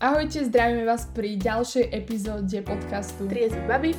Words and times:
Ahojte, 0.00 0.48
zdravíme 0.48 0.88
vás 0.88 1.12
pri 1.12 1.36
ďalšej 1.36 1.92
epizóde 1.92 2.64
podcastu. 2.64 3.28
Triezvy 3.28 3.60
baby. 3.68 3.92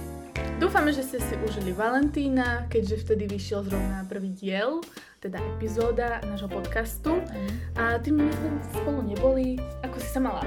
Dúfame, 0.57 0.89
že 0.89 1.05
ste 1.05 1.21
si 1.21 1.37
užili 1.45 1.77
Valentína, 1.77 2.65
keďže 2.73 3.05
vtedy 3.05 3.29
vyšiel 3.29 3.61
zrovna 3.69 4.01
prvý 4.09 4.33
diel, 4.33 4.81
teda 5.21 5.37
epizóda 5.53 6.17
nášho 6.25 6.49
podcastu. 6.49 7.21
A 7.77 8.01
tým 8.01 8.17
my 8.17 8.33
sme 8.33 8.49
spolu 8.73 8.99
neboli. 9.05 9.61
Ako 9.85 10.01
si 10.01 10.09
sa 10.09 10.17
mala? 10.25 10.41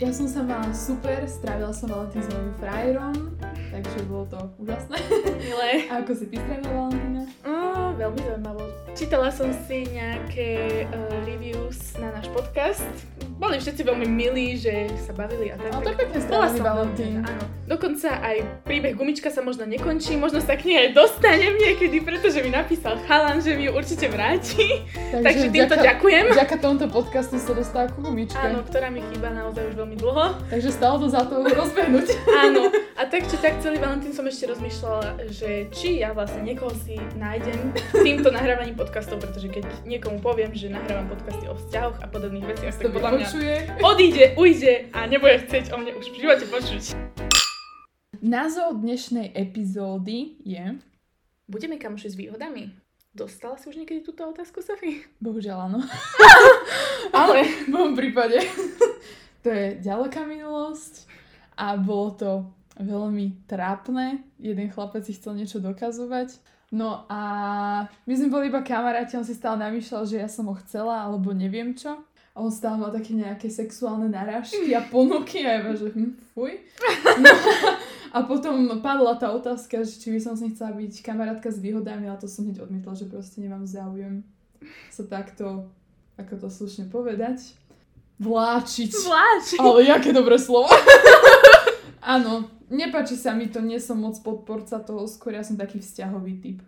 Ja 0.00 0.08
som 0.16 0.32
sa 0.32 0.40
mala 0.40 0.72
super, 0.72 1.28
strávila 1.28 1.76
som 1.76 1.92
Valentín 1.92 2.24
s 2.24 2.32
mojím 2.32 2.56
frajerom, 2.56 3.36
takže 3.68 4.00
bolo 4.08 4.24
to 4.32 4.40
úžasné. 4.64 4.96
Milé. 5.44 5.92
A 5.92 6.00
ako 6.00 6.16
si 6.16 6.24
ty 6.32 6.40
strávila 6.40 6.72
Valentína? 6.88 7.28
Veľmi 8.00 8.20
zaujímavo. 8.24 8.64
Čítala 8.96 9.28
som 9.28 9.52
si 9.68 9.84
nejaké 9.92 10.88
uh, 10.88 11.20
reviews 11.28 12.00
na 12.00 12.16
náš 12.16 12.32
podcast. 12.32 12.88
Boli 13.36 13.60
všetci 13.60 13.84
veľmi 13.84 14.08
milí, 14.08 14.56
že 14.56 14.88
sa 14.96 15.12
bavili 15.12 15.52
a 15.52 15.60
tak. 15.60 15.68
Ale 15.68 15.84
tak 15.92 15.96
pekne 16.00 16.18
Bola 16.24 16.48
strávený 16.48 16.56
som 16.56 16.64
Valentín. 16.64 17.14
Áno. 17.20 17.44
Dokonca 17.66 18.08
aj 18.22 18.36
príbeh 18.64 18.96
gumička 18.96 19.28
sa 19.28 19.44
možno 19.44 19.68
nekončí, 19.68 20.16
možno 20.16 20.40
sa 20.40 20.56
k 20.56 20.70
nej 20.70 20.78
aj 20.88 20.88
dostanem 20.96 21.52
niekedy, 21.58 22.00
pretože 22.00 22.40
mi 22.40 22.48
napísal 22.48 22.96
chalan, 23.04 23.44
že 23.44 23.58
mi 23.58 23.68
ju 23.68 23.76
určite 23.76 24.08
vráti. 24.08 24.86
Takže 25.12 25.52
týmto 25.52 25.76
ďakujem. 25.76 26.32
Vďaka 26.32 26.56
tomuto 26.62 26.86
podcastu 26.88 27.36
sa 27.36 27.52
dostala 27.52 27.92
ku 27.92 28.00
gumičke. 28.00 28.40
Áno, 28.40 28.64
ktorá 28.64 28.88
mi 28.88 29.04
chýba 29.12 29.28
naozaj 29.28 29.68
už 29.68 29.74
veľmi 29.84 29.96
dlho. 30.00 30.24
Takže 30.48 30.70
stalo 30.72 30.96
to 31.04 31.12
za 31.12 31.28
to 31.28 31.44
rozbehnúť. 31.44 32.08
Áno, 32.48 32.72
a 32.96 33.02
tak 33.04 33.28
či 33.28 33.36
tak 33.36 33.60
celý 33.60 33.76
Valentín 33.82 34.16
som 34.16 34.24
ešte 34.24 34.48
rozmýšľala, 34.48 35.28
že 35.28 35.68
či 35.76 36.00
ja 36.00 36.16
vlastne 36.16 36.40
niekoho 36.40 36.72
si 36.86 36.96
nájdem 37.20 37.74
týmto 38.00 38.32
nahrávaním 38.32 38.78
podcastov, 38.78 39.20
pretože 39.20 39.52
keď 39.52 39.68
niekomu 39.84 40.24
poviem, 40.24 40.56
že 40.56 40.72
nahrávam 40.72 41.10
podcasty 41.12 41.50
o 41.50 41.54
vzťahoch 41.58 42.00
a 42.00 42.06
podobných 42.08 42.46
veciach, 42.46 42.72
to 42.78 42.88
tak 42.88 42.94
podľa 42.94 43.10
mňa 43.18 43.25
vypočuje. 43.26 43.56
odíde, 43.82 44.24
ujde 44.38 44.74
a 44.94 45.06
nebude 45.06 45.38
chcieť 45.42 45.74
o 45.74 45.76
mne 45.82 45.98
už 45.98 46.14
v 46.14 46.16
živote 46.22 46.46
počuť. 46.46 46.84
Názov 48.22 48.78
dnešnej 48.78 49.34
epizódy 49.34 50.38
je... 50.46 50.78
Budeme 51.50 51.78
kamoši 51.78 52.14
s 52.14 52.18
výhodami? 52.18 52.70
Dostala 53.10 53.58
si 53.58 53.66
už 53.66 53.82
niekedy 53.82 54.06
túto 54.06 54.22
otázku, 54.22 54.62
Sofie? 54.62 55.10
Bohužiaľ 55.18 55.70
áno. 55.70 55.80
Ale 57.18 57.66
V 57.66 57.70
mojom 57.70 57.98
prípade. 57.98 58.38
to 59.42 59.48
je 59.50 59.78
ďaleká 59.82 60.22
minulosť 60.22 61.10
a 61.58 61.74
bolo 61.74 62.08
to 62.14 62.30
veľmi 62.78 63.46
trápne. 63.50 64.22
Jeden 64.38 64.70
chlapec 64.70 65.02
si 65.02 65.16
chcel 65.16 65.34
niečo 65.34 65.58
dokazovať. 65.58 66.38
No 66.70 67.06
a 67.10 67.20
my 68.06 68.14
sme 68.14 68.28
boli 68.30 68.50
iba 68.50 68.60
kamaráti, 68.62 69.16
on 69.18 69.26
si 69.26 69.38
stále 69.38 69.58
namýšľal, 69.62 70.02
že 70.02 70.18
ja 70.18 70.28
som 70.28 70.50
ho 70.50 70.54
chcela, 70.66 71.06
alebo 71.06 71.30
neviem 71.30 71.72
čo. 71.72 71.94
A 72.36 72.44
on 72.44 72.52
stále 72.52 72.76
mal 72.76 72.92
také 72.92 73.16
nejaké 73.16 73.48
sexuálne 73.48 74.12
narážky 74.12 74.76
a 74.76 74.84
ponuky 74.84 75.40
a 75.40 75.56
ja 75.56 75.72
že 75.72 75.88
hm, 75.88 76.12
fuj. 76.36 76.52
No, 77.16 77.32
a 78.16 78.18
potom 78.28 78.76
padla 78.84 79.16
tá 79.16 79.32
otázka, 79.32 79.80
že 79.88 79.96
či 79.96 80.12
by 80.12 80.20
som 80.20 80.36
s 80.36 80.44
ním 80.44 80.52
chcela 80.52 80.76
byť 80.76 81.00
kamarátka 81.00 81.48
s 81.48 81.56
výhodami, 81.64 82.04
ale 82.04 82.20
to 82.20 82.28
som 82.28 82.44
hneď 82.44 82.60
odmietla, 82.60 82.92
že 82.92 83.08
proste 83.08 83.40
nemám 83.40 83.64
záujem 83.64 84.20
sa 84.92 85.08
takto, 85.08 85.72
ako 86.20 86.44
to 86.44 86.48
slušne 86.52 86.92
povedať, 86.92 87.56
vláčiť. 88.20 88.90
zvlášť. 88.92 89.56
Ale 89.60 89.88
jaké 89.88 90.12
dobré 90.12 90.36
slovo. 90.36 90.68
Áno, 92.04 92.52
nepáči 92.68 93.16
sa 93.16 93.32
mi 93.34 93.48
to, 93.48 93.64
nie 93.64 93.80
som 93.80 93.96
moc 94.00 94.16
podporca 94.20 94.76
toho, 94.80 95.08
skôr 95.08 95.34
ja 95.36 95.44
som 95.44 95.56
taký 95.56 95.80
vzťahový 95.80 96.34
typ. 96.40 96.58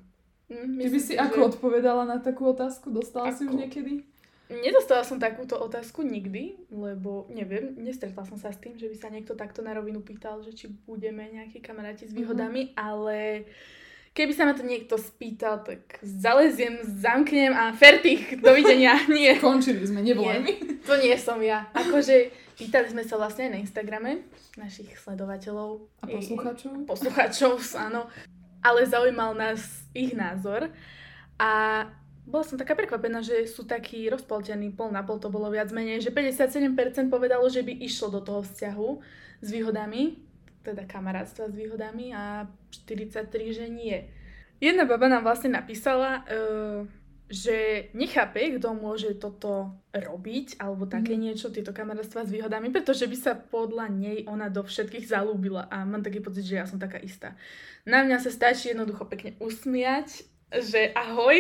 Mm, 0.48 0.80
Ty 0.80 0.84
by 0.84 0.84
myslím 0.88 1.04
si 1.04 1.14
že- 1.14 1.20
ako 1.20 1.38
odpovedala 1.54 2.08
na 2.08 2.16
takú 2.20 2.48
otázku? 2.48 2.88
Dostala 2.88 3.30
si 3.36 3.44
už 3.44 3.52
Ako? 3.52 3.60
niekedy? 3.60 3.92
Nedostala 4.48 5.04
som 5.04 5.20
takúto 5.20 5.60
otázku 5.60 6.00
nikdy, 6.00 6.56
lebo 6.72 7.28
neviem, 7.28 7.76
nestretla 7.76 8.24
som 8.24 8.40
sa 8.40 8.48
s 8.48 8.56
tým, 8.56 8.80
že 8.80 8.88
by 8.88 8.96
sa 8.96 9.12
niekto 9.12 9.36
takto 9.36 9.60
na 9.60 9.76
rovinu 9.76 10.00
pýtal, 10.00 10.40
že 10.40 10.56
či 10.56 10.72
budeme 10.88 11.28
nejakí 11.28 11.60
kamaráti 11.60 12.08
s 12.08 12.16
výhodami, 12.16 12.72
ale 12.72 13.44
keby 14.16 14.32
sa 14.32 14.48
ma 14.48 14.56
to 14.56 14.64
niekto 14.64 14.96
spýtal, 14.96 15.60
tak 15.60 16.00
zaleziem, 16.00 16.80
zamknem 16.80 17.52
a 17.52 17.76
fertich, 17.76 18.34
dovidenia, 18.40 18.96
nie. 19.12 19.36
Končili 19.36 19.84
sme, 19.84 20.00
nevolaj 20.00 20.40
mi. 20.40 20.56
To 20.88 20.96
nie 20.96 21.12
som 21.20 21.36
ja. 21.44 21.68
Akože 21.76 22.32
pýtali 22.56 22.88
sme 22.88 23.04
sa 23.04 23.20
vlastne 23.20 23.46
aj 23.46 23.52
na 23.52 23.60
Instagrame 23.60 24.24
našich 24.56 24.96
sledovateľov 24.96 25.84
A 26.02 26.08
posluchačov? 26.08 26.88
poslucháčov, 26.88 27.60
áno. 27.76 28.08
Ale 28.64 28.88
zaujímal 28.88 29.36
nás 29.36 29.84
ich 29.92 30.16
názor. 30.16 30.72
A 31.38 31.84
bola 32.28 32.44
som 32.44 32.60
taká 32.60 32.76
prekvapená, 32.76 33.24
že 33.24 33.48
sú 33.48 33.64
takí 33.64 34.04
rozpoltení, 34.12 34.70
pol 34.76 34.92
na 34.92 35.00
pol 35.00 35.16
to 35.16 35.32
bolo 35.32 35.48
viac 35.48 35.72
menej, 35.72 36.04
že 36.04 36.12
57% 36.12 37.08
povedalo, 37.08 37.48
že 37.48 37.64
by 37.64 37.72
išlo 37.80 38.12
do 38.12 38.20
toho 38.20 38.44
vzťahu 38.44 38.88
s 39.40 39.48
výhodami, 39.48 40.20
teda 40.60 40.84
kamarátstva 40.84 41.48
s 41.48 41.54
výhodami 41.56 42.12
a 42.12 42.44
43, 42.70 43.56
že 43.56 43.66
nie. 43.72 43.96
Jedna 44.60 44.84
baba 44.84 45.08
nám 45.08 45.24
vlastne 45.24 45.54
napísala, 45.54 46.22
eh, 46.28 46.84
že 47.28 47.88
nechápe, 47.92 48.40
kto 48.56 48.72
môže 48.72 49.12
toto 49.20 49.76
robiť, 49.92 50.56
alebo 50.64 50.88
také 50.88 51.12
Mhm. 51.12 51.20
niečo, 51.20 51.52
tieto 51.52 51.76
kamarátstva 51.76 52.24
s 52.24 52.32
výhodami, 52.32 52.72
pretože 52.72 53.04
by 53.04 53.16
sa 53.16 53.36
podľa 53.36 53.92
nej 53.92 54.24
ona 54.24 54.48
do 54.48 54.64
všetkých 54.64 55.04
zalúbila 55.04 55.68
a 55.68 55.84
mám 55.84 56.00
taký 56.00 56.24
pocit, 56.24 56.48
že 56.48 56.56
ja 56.56 56.64
som 56.64 56.80
taká 56.80 56.96
istá. 56.96 57.36
Na 57.84 58.00
mňa 58.00 58.16
sa 58.24 58.32
stačí 58.32 58.72
jednoducho 58.72 59.04
pekne 59.04 59.36
usmiať, 59.44 60.24
že 60.50 60.90
ahoj, 60.90 61.36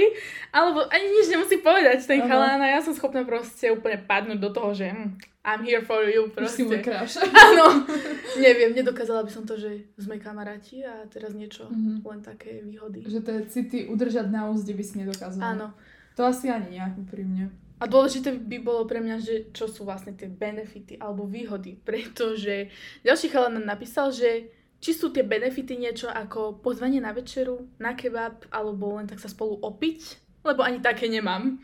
alebo 0.50 0.84
ani 0.86 1.06
nič 1.10 1.26
nemusí 1.26 1.56
povedať 1.58 2.04
ten 2.04 2.20
Áno. 2.20 2.28
chalán 2.28 2.60
a 2.60 2.68
ja 2.68 2.80
som 2.80 2.92
schopná 2.92 3.22
proste 3.22 3.68
úplne 3.68 3.96
padnúť 3.98 4.36
do 4.38 4.50
toho, 4.50 4.70
že 4.72 4.86
hm, 4.86 5.16
I'm 5.40 5.62
here 5.62 5.80
for 5.80 6.04
you, 6.04 6.28
Už 6.28 6.44
si 6.46 6.60
môj 6.62 6.84
proste. 6.84 7.24
kráš. 7.24 7.24
Áno, 7.46 7.88
neviem, 8.38 8.70
nedokázala 8.70 9.24
by 9.24 9.30
som 9.30 9.42
to, 9.42 9.56
že 9.56 9.70
sme 9.94 10.16
kamaráti 10.16 10.82
a 10.82 11.06
teraz 11.06 11.32
niečo, 11.32 11.66
Mhm. 11.66 12.04
len 12.04 12.20
také 12.20 12.60
výhody. 12.60 13.00
Že 13.02 13.20
tie 13.22 13.36
city 13.46 13.78
udržať 13.86 14.28
na 14.28 14.44
úzde 14.46 14.70
by 14.70 14.84
si 14.84 14.94
nedokázala. 14.98 15.56
Áno. 15.56 15.66
To 16.14 16.26
asi 16.26 16.48
ani 16.48 16.76
ja, 16.76 16.92
úprimne. 16.92 17.48
A 17.78 17.86
dôležité 17.86 18.34
by 18.34 18.58
bolo 18.58 18.84
pre 18.84 18.98
mňa, 18.98 19.16
že 19.18 19.34
čo 19.52 19.70
sú 19.70 19.86
vlastne 19.86 20.10
tie 20.10 20.26
benefity 20.26 20.98
alebo 20.98 21.24
výhody, 21.24 21.80
pretože 21.88 22.68
ďalší 23.00 23.30
chalán 23.30 23.56
nám 23.56 23.72
napísal, 23.72 24.12
že 24.12 24.52
či 24.78 24.94
sú 24.94 25.10
tie 25.10 25.26
benefity 25.26 25.74
niečo 25.74 26.06
ako 26.06 26.62
pozvanie 26.62 27.02
na 27.02 27.10
večeru, 27.10 27.66
na 27.82 27.98
kebab, 27.98 28.46
alebo 28.54 28.98
len 28.98 29.10
tak 29.10 29.18
sa 29.18 29.26
spolu 29.26 29.58
opiť, 29.58 30.00
lebo 30.46 30.62
ani 30.62 30.78
také 30.78 31.10
nemám. 31.10 31.58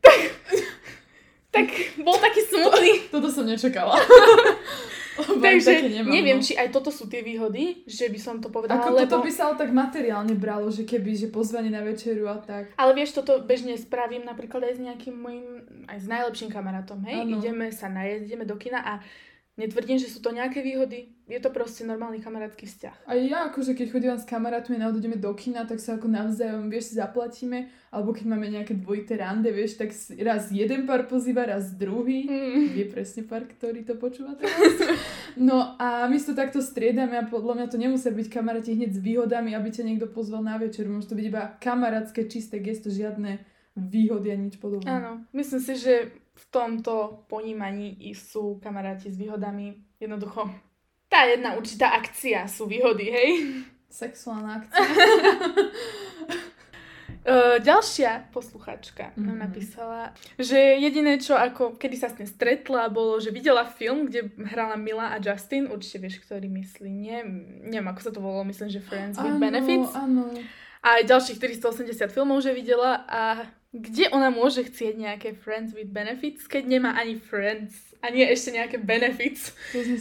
Tak, 0.00 0.20
tak 1.52 1.66
bol 2.00 2.16
taký 2.20 2.40
smutný. 2.48 2.92
Toto 3.08 3.28
som 3.32 3.48
nečakala. 3.48 3.96
Takže 5.20 5.84
nemám, 5.84 6.12
neviem, 6.12 6.38
no. 6.40 6.44
či 6.44 6.56
aj 6.56 6.72
toto 6.72 6.88
sú 6.88 7.04
tie 7.04 7.20
výhody, 7.20 7.84
že 7.84 8.08
by 8.08 8.18
som 8.20 8.40
to 8.40 8.48
povedala, 8.48 8.80
Ako 8.80 8.96
lebo... 8.96 9.04
toto 9.04 9.20
by 9.20 9.32
sa 9.32 9.52
ale 9.52 9.56
tak 9.60 9.70
materiálne 9.74 10.32
bralo, 10.32 10.72
že 10.72 10.88
keby, 10.88 11.12
že 11.12 11.28
pozvanie 11.28 11.68
na 11.68 11.84
večeru 11.84 12.24
a 12.30 12.40
tak. 12.40 12.72
Ale 12.80 12.96
vieš, 12.96 13.20
toto 13.20 13.42
bežne 13.44 13.76
spravím 13.76 14.24
napríklad 14.24 14.64
aj 14.70 14.74
s 14.76 14.80
nejakým 14.80 15.14
môjim, 15.16 15.48
aj 15.90 15.98
s 16.00 16.06
najlepším 16.08 16.48
kamarátom, 16.48 17.04
hej? 17.04 17.26
Áno. 17.26 17.36
Ideme 17.36 17.68
sa 17.68 17.92
najesť, 17.92 18.22
ideme 18.32 18.44
do 18.48 18.56
kina 18.56 18.80
a 18.80 18.92
netvrdím, 19.60 20.00
že 20.00 20.08
sú 20.08 20.24
to 20.24 20.32
nejaké 20.32 20.64
výhody. 20.64 21.12
Je 21.28 21.38
to 21.38 21.52
proste 21.52 21.84
normálny 21.84 22.18
kamarátsky 22.18 22.66
vzťah. 22.66 23.06
A 23.06 23.14
ja 23.14 23.46
akože 23.52 23.76
keď 23.76 23.86
chodím 23.92 24.16
s 24.16 24.26
kamarátmi 24.26 24.80
a 24.80 24.90
ideme 24.90 25.20
do 25.20 25.30
kina, 25.36 25.68
tak 25.68 25.78
sa 25.78 26.00
ako 26.00 26.08
navzájom, 26.10 26.72
vieš, 26.72 26.90
si 26.90 26.94
zaplatíme, 26.98 27.70
alebo 27.94 28.10
keď 28.10 28.24
máme 28.26 28.50
nejaké 28.50 28.74
dvojité 28.74 29.20
rande, 29.20 29.52
vieš, 29.52 29.78
tak 29.78 29.94
raz 30.18 30.50
jeden 30.50 30.88
pár 30.88 31.06
pozýva, 31.06 31.46
raz 31.46 31.70
druhý. 31.76 32.26
Mm. 32.26 32.74
Vie 32.74 32.86
presne 32.90 33.22
pár, 33.28 33.46
ktorý 33.46 33.86
to 33.86 33.94
počúva 34.00 34.34
teraz. 34.34 34.98
No 35.38 35.78
a 35.78 36.10
my 36.10 36.16
si 36.18 36.26
to 36.26 36.34
takto 36.34 36.58
striedame 36.58 37.14
a 37.14 37.28
podľa 37.28 37.62
mňa 37.62 37.66
to 37.70 37.78
nemusia 37.78 38.10
byť 38.10 38.26
kamaráti 38.26 38.74
hneď 38.74 38.96
s 38.96 39.00
výhodami, 39.04 39.54
aby 39.54 39.68
ťa 39.70 39.86
niekto 39.86 40.10
pozval 40.10 40.42
na 40.42 40.58
večer. 40.58 40.90
Môže 40.90 41.12
to 41.12 41.14
byť 41.14 41.26
iba 41.30 41.54
kamarátske, 41.62 42.26
čisté 42.26 42.58
gesto, 42.58 42.90
žiadne 42.90 43.38
výhody 43.78 44.34
a 44.34 44.36
nič 44.36 44.58
podobné. 44.58 44.90
Áno, 44.90 45.22
myslím 45.30 45.62
si, 45.62 45.78
že 45.78 46.10
v 46.32 46.44
tomto 46.48 47.24
ponímaní 47.26 47.94
sú 48.12 48.58
kamaráti 48.58 49.08
s 49.08 49.16
výhodami. 49.16 49.74
Jednoducho, 49.96 50.48
tá 51.06 51.24
jedna 51.24 51.54
určitá 51.54 51.92
akcia 51.92 52.46
sú 52.46 52.64
výhody, 52.64 53.06
hej? 53.06 53.30
Sexuálna 53.86 54.62
akcia. 54.62 54.80
Ďalšia 57.60 58.32
posluchačka 58.32 59.12
nám 59.12 59.36
Mhm. 59.36 59.42
napísala, 59.44 60.00
že 60.40 60.56
jediné, 60.56 61.20
čo 61.20 61.36
ako 61.36 61.76
kedy 61.76 61.96
sa 61.96 62.08
s 62.08 62.16
ním 62.16 62.24
stretla, 62.24 62.88
bolo, 62.88 63.20
že 63.20 63.28
videla 63.28 63.68
film, 63.68 64.08
kde 64.08 64.32
hrala 64.48 64.80
Mila 64.80 65.12
a 65.12 65.20
Justin, 65.20 65.68
určite 65.68 66.00
vieš, 66.00 66.24
ktorý 66.24 66.48
myslí, 66.48 66.88
nie, 66.88 67.20
neviem, 67.68 67.88
ako 67.88 68.00
sa 68.00 68.10
to 68.10 68.24
volalo, 68.24 68.48
myslím, 68.48 68.72
že 68.72 68.80
Friends 68.80 69.20
with 69.20 69.36
Benefits. 69.36 69.92
Áno, 69.92 70.32
A 70.80 71.00
aj 71.00 71.12
ďalších 71.12 71.36
480 71.36 72.08
filmov, 72.08 72.40
že 72.40 72.56
videla 72.56 73.04
a 73.04 73.44
kde 73.70 74.10
ona 74.10 74.34
môže 74.34 74.66
chcieť 74.66 74.98
nejaké 74.98 75.28
Friends 75.38 75.70
with 75.76 75.94
Benefits, 75.94 76.50
keď 76.50 76.66
nemá 76.66 76.90
ani 76.98 77.22
Friends, 77.22 77.94
ani 78.02 78.26
ešte 78.26 78.50
nejaké 78.50 78.82
Benefits. 78.82 79.54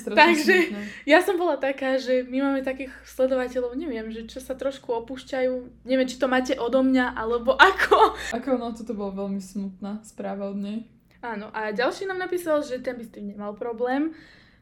Takže- 0.10 0.74
smutné. 0.74 0.82
Ja 1.06 1.22
som 1.22 1.38
bola 1.38 1.60
taká, 1.60 2.02
že 2.02 2.26
my 2.26 2.50
máme 2.50 2.62
takých 2.66 2.90
sledovateľov, 3.06 3.78
neviem, 3.78 4.10
že 4.10 4.26
čo 4.26 4.42
sa 4.42 4.58
trošku 4.58 4.90
opúšťajú, 5.06 5.86
neviem, 5.86 6.10
či 6.10 6.18
to 6.18 6.26
máte 6.26 6.58
odo 6.58 6.82
mňa, 6.82 7.14
alebo 7.14 7.54
ako. 7.54 8.18
Ako 8.34 8.58
no, 8.58 8.74
toto 8.74 8.98
bola 8.98 9.14
veľmi 9.14 9.44
smutná 9.44 10.02
správa 10.02 10.50
od 10.50 10.58
nej. 10.58 10.80
Áno, 11.20 11.52
a 11.52 11.76
ďalší 11.76 12.08
nám 12.08 12.24
napísal, 12.24 12.64
že 12.64 12.80
ten 12.80 12.96
by 12.96 13.04
s 13.04 13.12
tým 13.12 13.36
nemal 13.36 13.52
problém, 13.54 14.16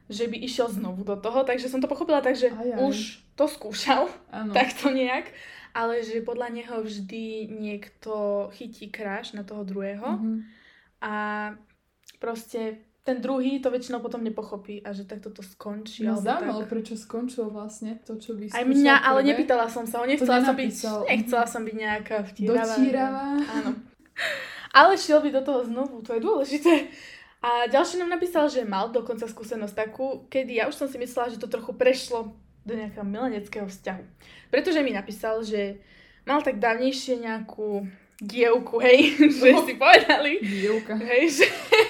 že 0.08 0.24
by 0.24 0.36
išiel 0.38 0.68
znovu 0.68 1.02
do 1.02 1.14
toho, 1.14 1.42
takže 1.42 1.68
som 1.68 1.78
to 1.78 1.86
pochopila 1.86 2.18
tak, 2.18 2.32
že 2.32 2.48
Aj, 2.48 2.58
aj. 2.70 2.80
už 2.82 2.96
to 3.34 3.44
skúšal, 3.46 4.08
Áno. 4.30 4.50
takto 4.50 4.88
nejak, 4.90 5.28
ale 5.70 6.00
že 6.00 6.20
podľa 6.20 6.48
neho 6.50 6.76
vždy 6.78 7.24
niekto 7.46 8.12
chytí 8.52 8.88
kráš 8.88 9.32
na 9.32 9.42
toho 9.42 9.62
druhého 9.62 10.16
Mhm. 10.16 10.34
a 11.00 11.14
proste 12.16 12.78
ten 13.00 13.18
druhý 13.18 13.56
to 13.56 13.70
väčšinou 13.70 14.00
potom 14.00 14.20
nepochopí 14.20 14.80
a 14.80 14.92
že 14.92 15.04
takto 15.04 15.30
to 15.30 15.40
skončí. 15.40 16.04
Alebo 16.04 16.20
zaujímalo, 16.20 16.60
tak. 16.60 16.68
prečo 16.68 16.92
skončilo 16.94 17.48
vlastne 17.48 17.96
to, 18.02 18.16
čo 18.16 18.32
by 18.32 18.48
Aj 18.50 18.60
mňa, 18.62 18.94
ale 18.98 19.20
prvé. 19.22 19.28
nepýtala 19.32 19.64
som 19.66 19.84
sa 19.84 20.04
nechcela 20.04 20.40
som 20.42 20.52
byť, 20.52 20.72
nechcela 21.06 21.44
som 21.44 21.62
byť 21.62 21.72
nejaká 21.74 22.16
vtieravá. 22.26 22.74
Dotíravá. 22.74 23.26
Áno. 23.54 23.70
Ale 24.70 24.92
šiel 24.94 25.20
by 25.20 25.30
do 25.30 25.42
toho 25.42 25.60
znovu, 25.64 26.02
to 26.02 26.12
je 26.12 26.20
dôležité. 26.20 26.72
A 27.38 27.66
ďalší 27.66 27.98
nám 27.98 28.10
napísal, 28.10 28.50
že 28.50 28.66
mal 28.66 28.90
dokonca 28.90 29.24
skúsenosť 29.24 29.74
takú, 29.76 30.26
kedy 30.26 30.58
ja 30.58 30.66
už 30.66 30.74
som 30.74 30.88
si 30.90 30.98
myslela, 30.98 31.30
že 31.30 31.38
to 31.38 31.46
trochu 31.46 31.70
prešlo 31.70 32.34
do 32.66 32.74
nejakého 32.74 33.06
mileneckého 33.06 33.64
vzťahu. 33.64 34.02
Pretože 34.50 34.82
mi 34.82 34.90
napísal, 34.90 35.46
že 35.46 35.78
mal 36.26 36.42
tak 36.42 36.58
dávnejšie 36.58 37.22
nejakú 37.22 37.86
dievku, 38.18 38.82
hej, 38.82 39.14
že 39.38 39.54
No. 39.54 39.62
si 39.62 39.78
povedali, 39.78 40.42
Dievka. 40.42 40.98
hej, 40.98 41.30
že, 41.30 41.46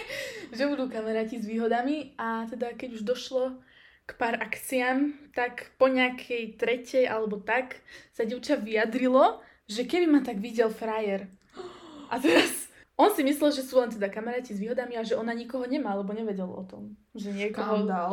že 0.56 0.68
budú 0.68 0.86
kamaráti 0.86 1.40
s 1.40 1.48
výhodami 1.48 2.12
a 2.20 2.44
teda 2.44 2.76
keď 2.76 3.00
už 3.00 3.02
došlo 3.02 3.56
k 4.04 4.10
pár 4.14 4.36
akciám, 4.36 5.16
tak 5.32 5.72
po 5.80 5.88
nejakej 5.88 6.56
tretej 6.56 7.08
alebo 7.08 7.40
tak 7.40 7.80
sa 8.12 8.28
dievča 8.28 8.60
vyjadrilo, 8.60 9.40
že 9.64 9.84
keby 9.84 10.04
ma 10.06 10.20
tak 10.20 10.40
videl 10.40 10.68
frajer. 10.68 11.24
A 12.12 12.16
teraz 12.16 12.67
on 12.98 13.14
si 13.14 13.22
myslel, 13.22 13.54
že 13.54 13.62
sú 13.62 13.78
len 13.78 13.94
teda 13.94 14.10
kamaráti 14.10 14.50
s 14.50 14.58
výhodami 14.58 14.98
a 14.98 15.06
že 15.06 15.14
ona 15.14 15.30
nikoho 15.30 15.62
nemá, 15.70 15.94
lebo 15.94 16.10
nevedel 16.10 16.50
o 16.50 16.66
tom, 16.66 16.98
že 17.14 17.30
niekoho 17.30 17.86
má. 17.86 18.10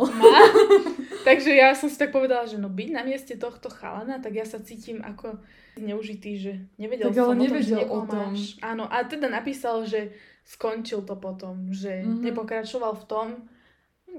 Takže 1.28 1.58
ja 1.58 1.74
som 1.74 1.90
si 1.90 1.98
tak 1.98 2.14
povedala, 2.14 2.46
že 2.46 2.62
no 2.62 2.70
byť 2.70 2.90
na 2.94 3.02
mieste 3.02 3.34
tohto 3.34 3.74
chalana, 3.74 4.22
tak 4.22 4.38
ja 4.38 4.46
sa 4.46 4.62
cítim 4.62 5.02
ako 5.02 5.42
neužitý, 5.82 6.38
že 6.38 6.54
nevedel 6.78 7.10
Tak 7.10 7.18
som 7.18 7.34
ale 7.34 7.34
o 7.34 7.50
tom, 7.50 7.62
že 7.66 7.76
o 7.82 8.00
tom. 8.06 8.30
Máš. 8.38 8.62
Áno, 8.62 8.86
a 8.86 9.02
teda 9.02 9.26
napísal, 9.26 9.90
že 9.90 10.14
skončil 10.46 11.02
to 11.02 11.18
potom, 11.18 11.74
že 11.74 12.06
Mhm. 12.06 12.22
nepokračoval 12.30 12.94
v 13.02 13.06
tom. 13.10 13.28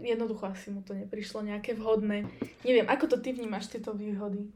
Jednoducho 0.03 0.51
asi 0.51 0.75
mu 0.75 0.83
to 0.83 0.93
neprišlo 0.99 1.47
nejaké 1.47 1.79
vhodné. 1.79 2.27
Neviem, 2.67 2.91
ako 2.91 3.07
to 3.07 3.17
ty 3.23 3.31
vnímaš, 3.33 3.71
tieto 3.71 3.95
výhody? 3.95 4.51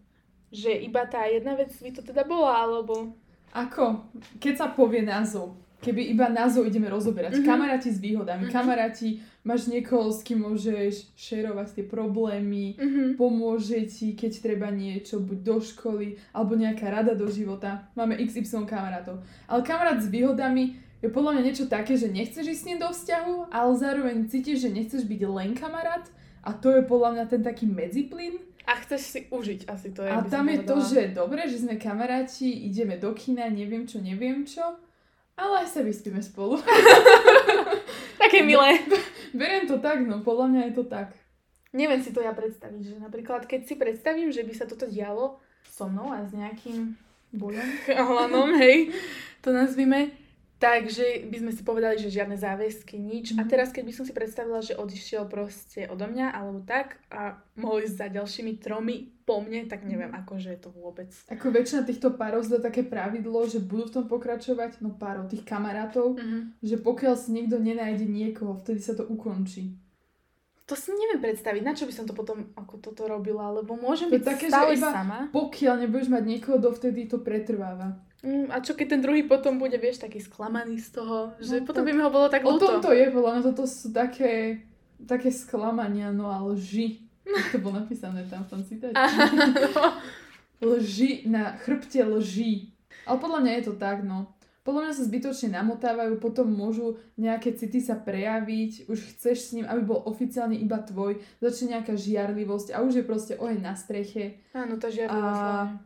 Že 0.50 0.84
iba 0.90 1.06
tá 1.06 1.24
jedna 1.30 1.54
vec 1.54 1.70
by 1.70 1.90
to 1.94 2.02
teda 2.02 2.26
bola, 2.26 2.66
alebo... 2.66 3.14
Ako, 3.54 4.04
keď 4.42 4.54
sa 4.58 4.66
povie 4.74 5.06
názov, 5.06 5.54
keby 5.80 6.12
iba 6.12 6.28
názov 6.28 6.64
ideme 6.64 6.86
rozoberať, 6.86 7.40
Mhm. 7.40 7.44
kamaráti 7.44 7.88
s 7.88 7.98
výhodami, 7.98 8.46
Mhm. 8.46 8.52
kamaráti, 8.52 9.08
máš 9.42 9.66
niekoho, 9.66 10.12
s 10.12 10.20
kým 10.20 10.44
môžeš 10.44 11.16
šerovať 11.16 11.68
tie 11.74 11.84
problémy, 11.84 12.76
Mhm. 12.76 13.02
pomôže 13.16 13.80
ti, 13.88 14.12
keď 14.12 14.32
treba 14.40 14.68
niečo, 14.68 15.20
buď 15.20 15.38
do 15.40 15.56
školy, 15.60 16.20
alebo 16.32 16.52
nejaká 16.54 16.90
rada 16.90 17.16
do 17.16 17.26
života. 17.26 17.88
Máme 17.96 18.12
XY 18.14 18.68
kamarátov. 18.68 19.24
Ale 19.48 19.60
kamarát 19.62 19.96
s 19.96 20.08
výhodami 20.08 20.76
je 21.00 21.08
podľa 21.08 21.32
mňa 21.32 21.42
niečo 21.42 21.64
také, 21.66 21.96
že 21.96 22.12
nechceš 22.12 22.44
ísť 22.44 22.60
s 22.60 22.68
ním 22.68 22.78
do 22.78 22.88
vzťahu, 22.88 23.34
ale 23.48 23.70
zároveň 23.76 24.28
cítiš, 24.28 24.60
že 24.60 24.68
nechceš 24.68 25.08
byť 25.08 25.20
len 25.24 25.56
kamarát 25.56 26.04
a 26.44 26.52
to 26.52 26.76
je 26.76 26.82
podľa 26.84 27.10
mňa 27.16 27.24
ten 27.26 27.40
taký 27.40 27.64
medziplyn. 27.64 28.36
A 28.68 28.76
chceš 28.76 29.00
si 29.02 29.20
užiť 29.32 29.66
asi 29.66 29.88
to. 29.90 30.04
A 30.04 30.20
by 30.20 30.28
som 30.28 30.44
tam 30.44 30.46
je 30.46 30.58
to, 30.60 30.76
povedala. 30.76 30.90
že 30.92 31.00
dobre, 31.10 31.40
že 31.48 31.56
sme 31.58 31.74
kamaráti, 31.80 32.68
ideme 32.68 33.00
do 33.00 33.10
kina, 33.16 33.48
neviem 33.48 33.88
čo, 33.88 33.98
neviem 33.98 34.44
čo, 34.44 34.76
ale 35.40 35.64
aj 35.64 35.68
sa 35.72 35.80
vyspíme 35.80 36.20
spolu. 36.20 36.60
Také 38.22 38.44
milé. 38.44 38.84
Beriem 39.32 39.64
to 39.64 39.80
tak, 39.80 40.04
no 40.04 40.20
podľa 40.20 40.46
mňa 40.52 40.62
je 40.70 40.74
to 40.76 40.84
tak. 40.84 41.16
Neviem 41.72 42.02
si 42.02 42.10
to 42.12 42.20
ja 42.20 42.34
predstaviť, 42.34 42.82
že 42.82 42.96
napríklad 42.98 43.46
keď 43.46 43.64
si 43.64 43.74
predstavím, 43.78 44.28
že 44.34 44.44
by 44.44 44.52
sa 44.52 44.66
toto 44.66 44.90
dialo 44.90 45.38
so 45.64 45.86
mnou 45.86 46.10
a 46.10 46.26
s 46.26 46.34
nejakým 46.34 46.98
Bojom? 47.30 47.62
chlanom, 47.86 48.50
hej, 48.62 48.90
to 49.38 49.54
nazvime, 49.54 50.10
takže 50.60 51.24
by 51.24 51.36
sme 51.38 51.50
si 51.50 51.62
povedali, 51.62 51.96
že 51.96 52.12
žiadne 52.12 52.36
záväzky, 52.36 52.94
nič. 52.94 53.32
A 53.32 53.42
Mhm. 53.42 53.48
teraz 53.48 53.68
keď 53.70 53.82
by 53.82 53.92
som 53.92 54.04
si 54.04 54.12
predstavila, 54.12 54.60
že 54.60 54.76
odišiel 54.76 55.24
proste 55.24 55.88
odo 55.88 56.04
mňa 56.04 56.30
alebo 56.30 56.60
tak 56.60 57.00
a 57.08 57.34
mohol 57.56 57.80
ísť 57.80 57.96
za 57.96 58.08
ďalšími 58.12 58.52
tromi 58.56 58.96
po 59.24 59.40
mne, 59.40 59.64
tak 59.64 59.82
neviem, 59.82 60.12
akože 60.12 60.48
je 60.50 60.60
to 60.60 60.70
vôbec. 60.70 61.08
Ako 61.26 61.48
väčšina 61.48 61.82
týchto 61.82 62.12
párov 62.12 62.42
zdá 62.42 62.60
také 62.60 62.82
pravidlo, 62.82 63.40
že 63.44 63.58
budú 63.58 63.84
v 63.84 63.94
tom 63.94 64.04
pokračovať, 64.06 64.78
no 64.78 64.92
párov, 64.92 65.26
tých 65.26 65.42
kamarátov, 65.42 66.14
Mhm. 66.14 66.60
že 66.60 66.76
pokiaľ 66.76 67.14
si 67.16 67.32
niekto 67.32 67.56
nenájde 67.56 68.04
niekoho, 68.04 68.54
vtedy 68.54 68.78
sa 68.78 68.92
to 68.92 69.02
ukončí. 69.04 69.74
To 70.66 70.74
si 70.74 70.92
neviem 70.92 71.18
predstaviť, 71.20 71.62
na 71.62 71.72
čo 71.72 71.82
by 71.82 71.92
som 71.92 72.04
to 72.04 72.12
potom 72.12 72.46
ako 72.54 72.78
toto 72.78 73.02
robila, 73.04 73.50
lebo 73.50 73.74
môžem 73.74 74.06
To 74.06 74.14
byť 74.14 74.22
také, 74.24 74.46
že 74.46 74.52
stále 74.52 74.72
iba- 74.72 74.92
sama. 74.92 75.18
Pokiaľ 75.28 75.74
nebudeš 75.80 76.06
mať 76.06 76.22
niekoho, 76.22 76.58
dovtedy 76.58 77.06
to 77.06 77.18
pretrváva. 77.18 77.98
Mm, 78.20 78.52
a 78.52 78.60
čo 78.60 78.76
keď 78.76 78.86
ten 78.96 79.00
druhý 79.00 79.24
potom 79.24 79.56
bude, 79.56 79.80
vieš, 79.80 80.04
taký 80.04 80.20
sklamaný 80.20 80.76
z 80.76 81.00
toho, 81.00 81.32
že 81.40 81.60
No, 81.60 81.66
potom 81.66 81.88
by 81.88 81.92
mi 81.96 82.02
ho 82.04 82.12
bolo 82.12 82.28
tak 82.28 82.44
O 82.44 82.52
ľúto. 82.52 82.68
tom 82.68 82.84
to 82.84 82.92
je, 82.92 83.08
podľa 83.08 83.30
mňa 83.32 83.42
toto 83.48 83.64
sú 83.64 83.88
také, 83.90 84.60
také 85.08 85.32
sklamania, 85.32 86.12
no 86.12 86.28
a 86.28 86.44
lži. 86.44 87.00
To 87.54 87.62
bolo 87.62 87.80
napísané 87.80 88.26
tam 88.28 88.44
v 88.44 88.48
tom 88.52 88.60
citáte. 88.60 88.92
Lži 90.60 91.24
na 91.24 91.56
chrbte 91.56 92.04
lží. 92.04 92.76
Ale 93.08 93.16
podľa 93.16 93.40
mňa 93.40 93.52
je 93.56 93.64
to 93.64 93.74
tak, 93.80 94.04
no. 94.04 94.28
Podľa 94.60 94.80
mňa 94.84 94.92
sa 94.92 95.08
zbytočne 95.08 95.48
namotávajú, 95.56 96.20
potom 96.20 96.44
môžu 96.44 97.00
nejaké 97.16 97.56
city 97.56 97.80
sa 97.80 97.96
prejaviť, 97.96 98.92
už 98.92 98.98
chceš 99.16 99.36
s 99.40 99.50
ním, 99.56 99.64
aby 99.64 99.80
bol 99.80 100.04
oficiálne 100.04 100.52
iba 100.52 100.76
tvoj, 100.76 101.16
začne 101.40 101.80
nejaká 101.80 101.96
žiarlivosť 101.96 102.76
a 102.76 102.84
už 102.84 103.00
je 103.00 103.04
proste 103.08 103.34
oheň 103.40 103.56
na 103.56 103.72
streche. 103.72 104.36
Áno, 104.52 104.76
to 104.76 104.92
žiadne 104.92 105.16
A 105.16 105.80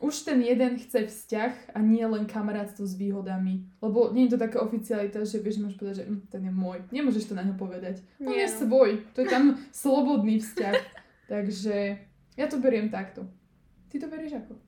už 0.00 0.28
ten 0.28 0.44
jeden 0.44 0.76
chce 0.76 1.08
vzťah 1.08 1.72
a 1.72 1.78
nie 1.80 2.04
len 2.04 2.28
kamarátstvo 2.28 2.84
s 2.84 2.94
výhodami. 3.00 3.64
Lebo 3.80 4.12
nie 4.12 4.28
je 4.28 4.36
to 4.36 4.44
taká 4.44 4.60
oficialita, 4.60 5.24
že 5.24 5.40
vieš, 5.40 5.64
môžeš 5.64 5.78
povedať, 5.80 5.96
že 6.04 6.06
hm, 6.08 6.20
ten 6.28 6.42
je 6.44 6.52
môj. 6.52 6.78
Nemôžeš 6.92 7.32
to 7.32 7.34
na 7.34 7.44
ňo 7.44 7.56
povedať. 7.56 8.04
On 8.20 8.32
Nie, 8.32 8.44
je 8.44 8.60
svoj. 8.60 9.00
To 9.16 9.24
je 9.24 9.28
tam 9.28 9.56
slobodný 9.72 10.44
vzťah. 10.44 10.76
Takže 11.32 11.76
ja 12.36 12.46
to 12.46 12.60
beriem 12.60 12.92
takto. 12.92 13.24
Ty 13.88 14.04
to 14.04 14.06
berieš 14.12 14.36
ako? 14.44 14.60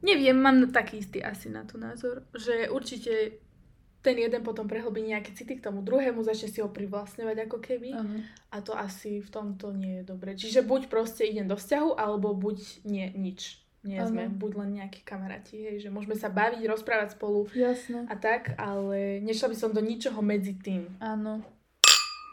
Neviem, 0.00 0.40
mám 0.40 0.64
taký 0.72 1.04
istý 1.04 1.20
asi 1.20 1.52
na 1.52 1.68
to 1.68 1.76
názor, 1.76 2.24
že 2.32 2.72
určite 2.72 3.36
ten 4.00 4.16
jeden 4.16 4.40
potom 4.40 4.64
prehlbí 4.64 5.04
nejaké 5.04 5.36
city 5.36 5.60
k 5.60 5.64
tomu 5.68 5.84
druhému, 5.84 6.24
začne 6.24 6.48
si 6.48 6.64
ho 6.64 6.72
privlastňovať 6.72 7.36
ako 7.44 7.58
keby 7.60 7.92
Áno. 7.92 8.24
a 8.48 8.56
to 8.64 8.72
asi 8.72 9.20
v 9.20 9.28
tomto 9.28 9.76
nie 9.76 10.00
je 10.00 10.04
dobre. 10.08 10.32
Čiže 10.32 10.64
buď 10.64 10.88
proste 10.88 11.28
idem 11.28 11.44
do 11.44 11.52
vzťahu, 11.52 12.00
alebo 12.00 12.32
buď 12.32 12.88
nie, 12.88 13.12
nič. 13.12 13.60
Nie 13.80 14.04
Áno. 14.04 14.12
sme 14.12 14.28
buď 14.28 14.52
len 14.60 14.70
nejakí 14.76 15.00
kamaráti, 15.00 15.56
hej, 15.56 15.76
že 15.80 15.88
môžeme 15.88 16.12
sa 16.12 16.28
baviť, 16.28 16.68
rozprávať 16.68 17.16
spolu 17.16 17.48
Jasné. 17.56 18.04
a 18.12 18.14
tak, 18.16 18.52
ale 18.60 19.24
nešla 19.24 19.48
by 19.48 19.56
som 19.56 19.72
do 19.72 19.80
ničoho 19.80 20.20
medzi 20.20 20.52
tým. 20.52 20.84
Áno. 21.00 21.40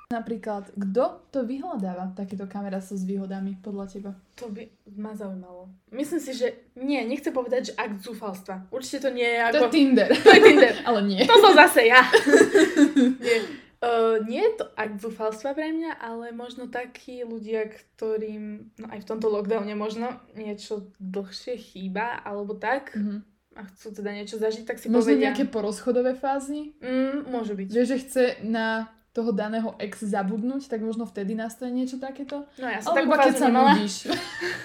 Napríklad, 0.07 0.71
kto 0.71 1.19
to 1.35 1.43
vyhľadáva, 1.43 2.15
takéto 2.15 2.47
kamerátstvo 2.47 2.95
s 2.95 3.03
výhodami, 3.03 3.59
podľa 3.59 3.85
teba? 3.91 4.11
To 4.39 4.47
by 4.47 4.63
ma 4.95 5.11
zaujímalo. 5.11 5.67
Myslím 5.91 6.23
si, 6.23 6.31
že 6.31 6.71
nie, 6.79 7.03
nechcem 7.03 7.35
povedať, 7.35 7.71
že 7.71 7.73
akt 7.75 7.99
zúfalstva. 7.99 8.71
Určite 8.71 9.03
to 9.03 9.09
nie 9.11 9.27
je 9.27 9.39
To 9.51 9.59
ako... 9.59 9.67
je 9.67 9.75
Tinder. 9.75 10.07
To 10.07 10.29
je 10.31 10.39
Tinder. 10.39 10.75
Ale 10.87 10.99
nie. 11.03 11.19
To 11.27 11.35
som 11.43 11.51
zase 11.51 11.91
ja. 11.91 12.07
nie. 13.23 13.66
Uh, 13.77 14.17
nie 14.23 14.41
je 14.41 14.57
to 14.57 14.65
akt 14.73 14.97
zúfalstva 14.97 15.53
pre 15.53 15.69
mňa, 15.69 15.95
ale 15.95 16.31
možno 16.31 16.65
takí 16.65 17.21
ľudia, 17.21 17.69
ktorým 17.69 18.73
no 18.73 18.85
aj 18.89 18.99
v 18.99 19.07
tomto 19.07 19.27
lockdowne 19.27 19.73
možno 19.73 20.17
niečo 20.33 20.89
dlhšie 20.97 21.53
chýba, 21.55 22.17
alebo 22.19 22.53
tak, 22.53 22.91
Mhm. 22.91 23.21
a 23.53 23.61
chcú 23.67 23.87
teda 23.91 24.11
niečo 24.11 24.35
zažiť, 24.35 24.63
tak 24.63 24.77
si 24.77 24.85
Možno 24.87 25.13
povedia... 25.13 25.29
nejaké 25.29 25.45
porozchodové 25.45 26.13
fázy? 26.13 26.73
Mm, 26.77 27.25
môže 27.27 27.53
byť. 27.53 27.67
Vieš, 27.69 27.87
že 27.87 27.97
chce 27.99 28.23
na 28.41 28.89
toho 29.11 29.29
daného 29.29 29.73
ex 29.77 30.01
zabudnúť, 30.03 30.65
tak 30.67 30.77
možno 30.79 31.05
vtedy 31.05 31.33
nastane 31.33 31.69
niečo 31.71 31.97
takéto? 31.97 32.45
No 32.57 32.65
ja 32.65 32.77
som 32.77 32.93
Alebo 32.93 33.13
takú 33.13 33.29
keď 33.29 33.33
sa 33.35 33.45
nemala. 33.47 33.73
nudíš. 33.73 33.95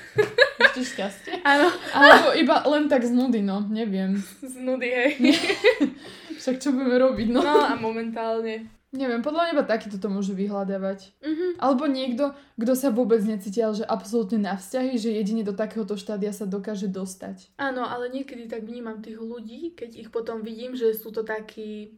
Ešte 0.62 0.80
šťastie. 0.88 1.32
Áno, 1.42 1.68
Alebo 1.90 2.32
iba 2.32 2.60
len 2.66 2.84
tak 2.86 3.00
z 3.02 3.12
nudy, 3.12 3.40
no, 3.40 3.60
neviem. 3.62 4.16
z 4.40 4.56
nudy, 4.56 4.88
hej. 4.88 5.10
Však 6.42 6.58
čo 6.58 6.74
budeme 6.74 6.98
robiť, 6.98 7.28
no? 7.30 7.38
No 7.38 7.62
a 7.62 7.78
momentálne. 7.78 8.66
Neviem, 8.92 9.24
podľa 9.24 9.56
mňa 9.56 9.64
takýto 9.64 9.96
to 9.96 10.12
môže 10.12 10.36
vyhľadávať. 10.36 11.14
Mhm. 11.24 11.62
Alebo 11.62 11.88
niekto, 11.88 12.34
kto 12.58 12.72
sa 12.76 12.90
vôbec 12.90 13.22
necítil, 13.24 13.72
že 13.72 13.86
absolútne 13.86 14.42
na 14.42 14.58
vzťahy, 14.58 14.98
že 14.98 15.14
jedine 15.16 15.46
do 15.46 15.54
takéhoto 15.54 15.96
štádia 15.96 16.34
sa 16.34 16.44
dokáže 16.44 16.90
dostať. 16.90 17.54
Áno, 17.56 17.86
ale 17.86 18.10
niekedy 18.10 18.50
tak 18.50 18.66
vnímam 18.66 19.00
tých 19.00 19.16
ľudí, 19.16 19.72
keď 19.72 19.96
ich 19.96 20.10
potom 20.10 20.42
vidím, 20.44 20.76
že 20.76 20.92
sú 20.92 21.08
to 21.14 21.24
takí 21.24 21.96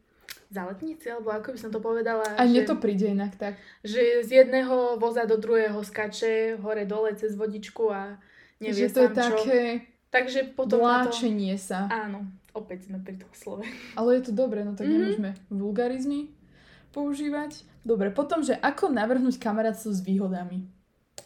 záletníci, 0.54 1.10
alebo 1.10 1.34
ako 1.34 1.56
by 1.56 1.58
som 1.58 1.74
to 1.74 1.82
povedala. 1.82 2.38
A 2.38 2.46
mne 2.46 2.62
to 2.62 2.78
príde 2.78 3.10
inak 3.10 3.34
tak. 3.34 3.58
že 3.82 4.22
z 4.22 4.44
jedného 4.44 4.94
voza 5.00 5.26
do 5.26 5.34
druhého 5.34 5.82
skače 5.82 6.62
hore-dole 6.62 7.16
cez 7.18 7.34
vodičku 7.34 7.90
a 7.90 8.22
nevie 8.62 8.86
že 8.86 8.94
to 8.94 9.00
je 9.02 9.10
čo. 9.10 9.18
také 9.18 9.60
Takže 10.14 10.54
potom 10.54 10.78
na 10.78 11.02
to... 11.02 11.10
vláčenie 11.10 11.58
sa. 11.58 11.90
Áno, 11.90 12.22
opäť 12.54 12.86
sme 12.86 12.98
pri 12.98 13.18
tom 13.18 13.30
slove. 13.32 13.66
Ale 13.92 14.16
je 14.16 14.22
to 14.24 14.32
dobré, 14.32 14.62
no 14.62 14.72
tak 14.72 14.86
Mhm. 14.86 14.92
nemôžeme 14.92 15.30
vulgarizmy. 15.48 16.30
používať. 16.90 17.66
Dobre, 17.82 18.08
potom, 18.08 18.40
že 18.40 18.54
ako 18.54 18.88
navrhnúť 18.88 19.36
kamarátstvo 19.36 19.90
s 19.90 20.00
výhodami. 20.00 20.62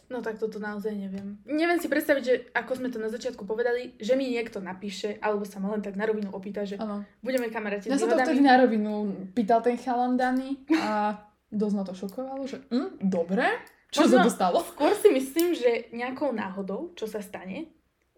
No 0.05 0.19
tak 0.19 0.35
toto 0.35 0.57
naozaj 0.57 0.89
neviem. 0.91 1.37
Neviem 1.45 1.77
si 1.77 1.85
predstaviť, 1.85 2.23
že 2.23 2.35
ako 2.51 2.71
sme 2.73 2.89
to 2.89 2.97
na 2.97 3.05
začiatku 3.07 3.45
povedali, 3.45 3.93
že 3.95 4.17
mi 4.17 4.25
niekto 4.27 4.57
napíše, 4.59 5.21
alebo 5.21 5.45
sa 5.45 5.61
ma 5.61 5.69
len 5.69 5.79
tak 5.79 5.93
na 5.93 6.03
rovinu 6.03 6.33
opýta, 6.33 6.65
že 6.65 6.73
Áno. 6.75 7.05
budeme 7.21 7.45
kamaráti 7.47 7.85
Ja 7.85 7.95
sa 7.95 8.09
to 8.09 8.17
vtedy 8.17 8.41
na 8.41 8.57
rovinu 8.57 9.05
pýtal 9.31 9.61
ten 9.61 9.77
chalan 9.77 10.17
Dani 10.17 10.57
a 10.73 11.13
dosť 11.47 11.75
ma 11.75 11.83
to 11.83 11.93
šokovalo, 11.93 12.43
že 12.43 12.57
hm, 12.65 12.97
dobre, 12.99 13.45
čo 13.87 14.01
sa 14.03 14.17
Možno- 14.17 14.25
to 14.25 14.31
stalo? 14.31 14.57
Skôr 14.67 14.93
si 14.95 15.09
myslím, 15.11 15.53
že 15.53 15.69
nejakou 15.91 16.33
náhodou, 16.33 16.89
čo 16.93 17.05
sa 17.05 17.21
stane, 17.21 17.69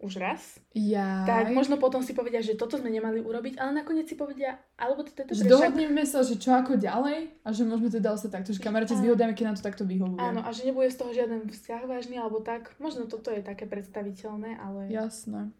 už 0.02 0.18
raz, 0.18 0.58
Ja. 0.74 1.22
tak 1.22 1.54
možno 1.54 1.78
potom 1.78 2.02
si 2.02 2.10
povedia, 2.10 2.42
že 2.42 2.52
toto 2.52 2.74
sme 2.74 2.90
nemali 2.90 3.22
urobiť, 3.22 3.54
ale 3.56 3.80
nakoniec 3.80 4.04
si 4.04 4.18
povedia, 4.18 4.58
alebo 4.74 5.06
to 5.06 5.14
však 5.14 5.46
dohodneme 5.46 6.02
sa, 6.02 6.26
že 6.26 6.34
čo 6.36 6.50
ako 6.52 6.74
ďalej 6.74 7.38
a 7.40 7.48
že 7.54 7.62
môžeme 7.62 7.86
teda 7.88 8.10
ostať 8.10 8.30
takto, 8.34 8.50
že 8.50 8.58
kamaráti 8.58 8.98
výhodami, 8.98 9.32
keď 9.32 9.44
nám 9.46 9.56
to 9.56 9.64
takto 9.64 9.86
vyhovuje. 9.86 10.18
Áno, 10.18 10.42
a 10.42 10.50
že 10.50 10.66
nebude 10.66 10.90
z 10.90 10.98
toho 10.98 11.14
žiaden 11.14 11.46
vzťah 11.46 11.82
vážny 11.86 12.18
alebo 12.18 12.42
tak. 12.42 12.74
Možno 12.76 13.06
toto 13.06 13.30
je 13.30 13.40
také 13.40 13.64
predstaviteľné, 13.64 14.58
ale... 14.58 14.90
Jasné. 14.90 15.54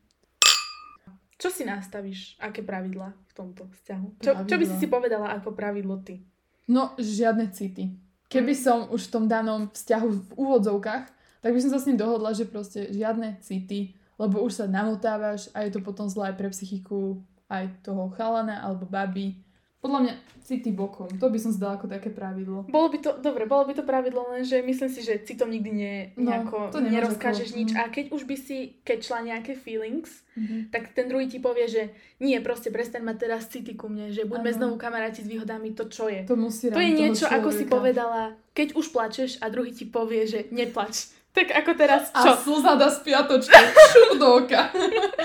Čo 1.38 1.50
si 1.50 1.66
nastavíš? 1.66 2.38
Aké 2.38 2.62
pravidlá 2.62 3.14
v 3.14 3.32
tomto 3.34 3.66
vzťahu? 3.66 4.06
Čo, 4.22 4.30
čo 4.46 4.54
by 4.58 4.64
si 4.66 4.76
si 4.78 4.86
povedala 4.86 5.34
ako 5.34 5.50
pravidlo 5.50 5.98
ty? 5.98 6.22
No, 6.70 6.94
žiadne 6.94 7.50
city. 7.50 7.90
Keby 8.30 8.54
Mm. 8.54 8.62
som 8.62 8.78
už 8.88 9.10
v 9.10 9.12
tom 9.12 9.24
danom 9.26 9.66
vzťahu 9.68 10.08
v 10.08 10.30
úvodzovkách, 10.38 11.04
tak 11.42 11.50
by 11.50 11.58
som 11.58 11.74
sa 11.74 11.82
s 11.82 11.86
ním 11.90 11.98
dohodla, 11.98 12.30
že 12.30 12.46
proste 12.46 12.86
žiadne 12.88 13.42
city, 13.42 13.98
lebo 14.14 14.40
už 14.40 14.52
sa 14.54 14.66
namotávaš 14.66 15.48
a 15.50 15.62
je 15.62 15.70
to 15.70 15.80
potom 15.80 16.06
zlé 16.06 16.28
aj 16.28 16.36
pre 16.36 16.48
psychiku 16.48 17.18
aj 17.46 17.68
toho 17.80 18.08
chalana 18.10 18.60
alebo 18.60 18.84
baby. 18.84 19.36
Podľa 19.78 19.98
mňa 20.00 20.14
city 20.42 20.70
bokom. 20.70 21.10
To 21.12 21.26
by 21.26 21.36
som 21.36 21.50
zdala 21.50 21.74
ako 21.74 21.90
také 21.90 22.06
pravidlo. 22.06 22.62
Bolo 22.64 22.86
by 22.86 22.98
to, 22.98 23.18
dobre, 23.18 23.44
bolo 23.44 23.66
by 23.66 23.74
to 23.74 23.82
pravidlo, 23.82 24.30
lenže 24.30 24.62
myslím 24.62 24.86
si, 24.88 25.00
že 25.00 25.18
citom 25.20 25.50
nikdy 25.50 25.70
ne, 25.70 25.94
No, 26.14 26.30
nejako 26.30 26.70
to 26.70 26.78
nemáš 26.78 26.94
nerozkážeš 27.10 27.48
ako- 27.48 27.58
nič. 27.58 27.68
mm. 27.68 27.76
A 27.76 27.84
keď 27.88 28.04
už 28.08 28.22
by 28.22 28.36
si 28.36 28.56
kečla 28.80 29.18
nejaké 29.22 29.52
feelings, 29.54 30.22
Mhm. 30.32 30.70
tak 30.70 30.92
ten 30.92 31.04
druhý 31.04 31.26
ti 31.26 31.38
povie, 31.38 31.66
že 31.66 31.82
nie, 32.16 32.38
proste 32.38 32.70
prestaň 32.70 33.02
mať 33.02 33.16
teraz 33.20 33.42
city 33.48 33.74
ku 33.74 33.84
mne, 33.84 34.08
že 34.08 34.22
buďme 34.22 34.48
Áno. 34.48 34.58
znovu 34.60 34.74
kamaráti 34.76 35.18
s 35.18 35.28
výhodami, 35.28 35.72
to 35.72 35.84
čo 35.84 36.06
je? 36.06 36.22
To 36.24 36.36
musí 36.36 36.70
To 36.70 36.78
je 36.78 36.88
niečo, 36.88 37.26
ako 37.26 37.50
si 37.50 37.66
človeka. 37.66 37.74
povedala, 37.74 38.22
keď 38.52 38.68
už 38.72 38.86
plačeš 38.88 39.30
a 39.36 39.48
druhý 39.48 39.70
ti 39.70 39.84
povie, 39.84 40.22
že 40.24 40.46
neplač. 40.48 41.10
Tak 41.32 41.48
ako 41.64 41.70
teraz 41.72 42.12
A 42.12 42.20
čo? 42.28 42.32
slza 42.36 42.76
dá 42.76 42.92
spiatočka. 42.92 43.56
Šup 43.88 44.20
do 44.20 44.44
oka. 44.44 44.68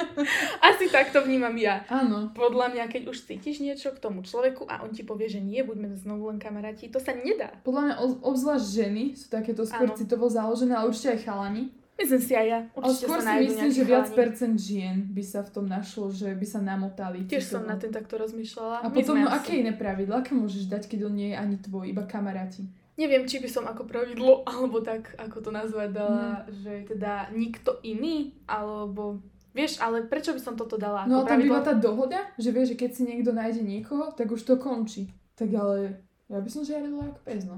Asi 0.72 0.88
takto 0.88 1.20
vnímam 1.20 1.52
ja. 1.60 1.84
Áno. 1.92 2.32
Podľa 2.32 2.72
mňa, 2.72 2.84
keď 2.88 3.12
už 3.12 3.28
cítiš 3.28 3.60
niečo 3.60 3.92
k 3.92 4.00
tomu 4.00 4.24
človeku 4.24 4.64
a 4.72 4.88
on 4.88 4.96
ti 4.96 5.04
povie, 5.04 5.28
že 5.28 5.44
nie, 5.44 5.68
buďme 5.68 5.92
znovu 6.00 6.32
len 6.32 6.40
kamaráti, 6.40 6.88
to 6.88 7.04
sa 7.04 7.12
nedá. 7.12 7.52
Podľa 7.68 7.82
mňa 7.84 7.96
obzvlášť 8.24 8.68
ženy 8.72 9.04
sú 9.20 9.28
takéto 9.28 9.68
skôr 9.68 9.92
Áno. 9.92 10.00
citovo 10.00 10.32
založené, 10.32 10.80
ale 10.80 10.96
určite 10.96 11.20
aj 11.20 11.22
chalani. 11.28 11.76
Myslím 11.98 12.22
si 12.22 12.34
aj 12.38 12.48
ja. 12.48 12.60
Ale 12.78 12.84
Určite 12.94 13.06
skôr 13.10 13.20
sa 13.20 13.34
si 13.34 13.42
myslím, 13.50 13.72
že 13.74 13.84
viac 13.84 14.08
percent 14.14 14.56
žien 14.62 14.98
by 15.12 15.24
sa 15.26 15.42
v 15.42 15.50
tom 15.50 15.66
našlo, 15.66 16.14
že 16.14 16.30
by 16.30 16.46
sa 16.46 16.60
namotali. 16.62 17.26
Tiež 17.26 17.44
som 17.58 17.66
na 17.66 17.74
tým 17.76 17.90
takto 17.90 18.22
rozmýšľala. 18.22 18.86
A 18.86 18.88
potom, 18.94 19.18
no 19.18 19.28
aké 19.28 19.60
iné 19.60 19.74
pravidla, 19.74 20.22
aké 20.22 20.38
môžeš 20.38 20.70
dať, 20.70 20.88
keď 20.88 21.10
on 21.10 21.14
nie 21.18 21.34
je 21.34 21.38
ani 21.42 21.58
tvoj, 21.58 21.90
iba 21.90 22.06
kamaráti? 22.06 22.70
Neviem, 22.98 23.24
či 23.24 23.38
by 23.38 23.46
som 23.46 23.64
ako 23.64 23.86
pravidlo, 23.86 24.42
alebo 24.50 24.82
tak, 24.82 25.14
ako 25.16 25.38
to 25.40 25.50
nazvať, 25.50 25.90
dala, 25.92 26.44
Mhm. 26.44 26.52
že 26.56 26.74
teda 26.88 27.14
nikto 27.32 27.78
iný, 27.82 28.18
alebo... 28.46 29.22
Vieš, 29.52 29.78
ale 29.80 30.02
prečo 30.04 30.32
by 30.32 30.40
som 30.40 30.54
toto 30.54 30.76
dala 30.76 31.06
No 31.06 31.22
a 31.22 31.24
tam 31.24 31.34
pravidlo? 31.34 31.50
býva 31.52 31.62
tá 31.62 31.74
dohoda, 31.74 32.22
že 32.36 32.50
vieš, 32.50 32.74
že 32.74 32.80
keď 32.80 32.90
si 32.92 33.02
niekto 33.04 33.32
nájde 33.32 33.62
niekoho, 33.64 34.10
tak 34.12 34.28
už 34.28 34.42
to 34.44 34.54
končí. 34.56 35.10
Tak 35.34 35.50
ale 35.50 35.98
ja 36.26 36.38
by 36.38 36.46
som 36.46 36.62
žiarila 36.62 37.08
ako 37.08 37.20
pes, 37.24 37.42
no. 37.44 37.58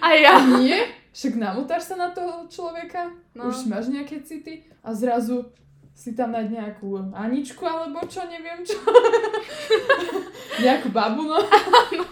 A 0.00 0.06
ja. 0.12 0.34
Nie? 0.58 0.90
Však 1.08 1.34
namotáš 1.34 1.82
sa 1.84 1.96
na 1.96 2.10
toho 2.10 2.46
človeka, 2.46 3.14
No. 3.32 3.46
už 3.46 3.66
máš 3.66 3.86
nejaké 3.86 4.18
city 4.20 4.66
a 4.80 4.90
zrazu 4.92 5.46
si 5.96 6.12
tam 6.12 6.36
nájde 6.36 6.60
nejakú 6.60 7.08
Aničku 7.16 7.64
alebo 7.64 8.04
čo, 8.04 8.20
neviem 8.28 8.60
čo. 8.60 8.76
nejakú 10.64 10.92
babu, 10.92 11.24
no. 11.24 11.40
no. 11.40 12.04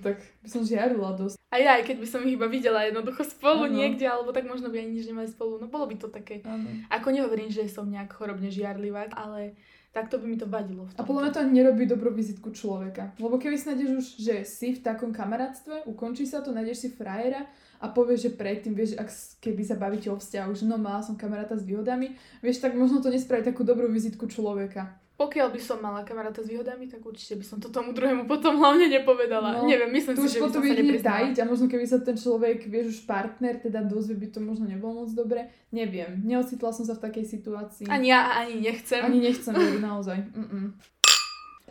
tak 0.00 0.16
by 0.40 0.48
som 0.48 0.64
žiarila 0.64 1.12
dosť. 1.12 1.36
A 1.52 1.60
ja, 1.60 1.76
aj 1.76 1.84
keď 1.84 1.96
by 2.00 2.08
som 2.08 2.24
ich 2.24 2.40
iba 2.40 2.48
videla 2.48 2.88
jednoducho 2.88 3.20
spolu 3.28 3.68
Áno. 3.68 3.76
niekde, 3.76 4.08
alebo 4.08 4.32
tak 4.32 4.48
možno 4.48 4.72
by 4.72 4.80
ani 4.80 4.96
nič 4.96 5.04
nemali 5.12 5.28
spolu. 5.28 5.60
No 5.60 5.68
bolo 5.68 5.84
by 5.84 5.96
to 6.00 6.08
také... 6.08 6.40
Áno. 6.48 6.88
Ako 6.88 7.12
nehovorím, 7.12 7.52
že 7.52 7.68
som 7.68 7.84
nejak 7.84 8.16
chorobne 8.16 8.48
žiarlivá, 8.48 9.12
ale 9.12 9.52
takto 9.92 10.20
by 10.20 10.26
mi 10.28 10.36
to 10.36 10.46
vadilo. 10.46 10.86
V 10.86 10.94
A 10.96 11.02
podľa 11.02 11.22
mňa 11.22 11.32
to 11.32 11.40
ani 11.40 11.52
nerobí 11.64 11.84
dobrú 11.88 12.12
vizitku 12.12 12.52
človeka. 12.52 13.16
Lebo 13.16 13.40
keby 13.40 13.56
si 13.56 13.68
nájdeš 13.72 13.90
už, 13.96 14.06
že 14.20 14.34
si 14.44 14.76
v 14.76 14.84
takom 14.84 15.10
kamarátstve, 15.10 15.88
ukončí 15.88 16.28
sa 16.28 16.44
to, 16.44 16.52
nájdeš 16.52 16.86
si 16.86 16.88
frajera 16.92 17.48
a 17.80 17.86
povieš, 17.88 18.28
že 18.28 18.30
predtým, 18.36 18.74
vieš, 18.76 18.98
ak, 18.98 19.08
keby 19.40 19.62
sa 19.64 19.80
bavíte 19.80 20.10
o 20.12 20.20
vzťahu, 20.20 20.50
že 20.54 20.64
no 20.66 20.76
mala 20.76 21.00
som 21.00 21.16
kamaráta 21.16 21.56
s 21.56 21.64
výhodami, 21.64 22.14
vieš, 22.44 22.60
tak 22.60 22.74
možno 22.74 23.00
to 23.00 23.08
nespraví 23.08 23.46
takú 23.46 23.64
dobrú 23.64 23.88
vizitku 23.88 24.28
človeka. 24.28 24.98
Pokiaľ 25.18 25.50
by 25.50 25.58
som 25.58 25.82
mala 25.82 26.06
kamaráta 26.06 26.46
s 26.46 26.46
výhodami, 26.46 26.86
tak 26.86 27.02
určite 27.02 27.34
by 27.34 27.42
som 27.42 27.58
to 27.58 27.74
tomu 27.74 27.90
druhému 27.90 28.30
potom 28.30 28.54
hlavne 28.54 28.86
nepovedala. 28.86 29.58
No, 29.58 29.66
Neviem, 29.66 29.90
myslím 29.90 30.14
si, 30.14 30.30
že 30.30 30.38
by 30.38 30.54
som 30.54 30.62
sa 30.62 30.74
nepriznala. 30.78 31.34
a 31.34 31.42
možno 31.42 31.66
keby 31.66 31.84
sa 31.90 31.98
ten 31.98 32.14
človek, 32.14 32.70
vieš, 32.70 32.86
už 32.94 32.98
partner 33.02 33.58
teda 33.58 33.82
dozvie, 33.82 34.14
by 34.14 34.30
to 34.30 34.38
možno 34.38 34.70
nebolo 34.70 35.02
moc 35.02 35.10
dobre. 35.10 35.50
Neviem, 35.74 36.22
neocitla 36.22 36.70
som 36.70 36.86
sa 36.86 36.94
v 36.94 37.02
takej 37.10 37.34
situácii. 37.34 37.90
Ani 37.90 38.14
ja 38.14 38.30
ani 38.30 38.62
nechcem. 38.62 39.02
Ani 39.02 39.18
nechcem, 39.18 39.58
naozaj. 39.90 40.22
Mm-mm. 40.22 40.78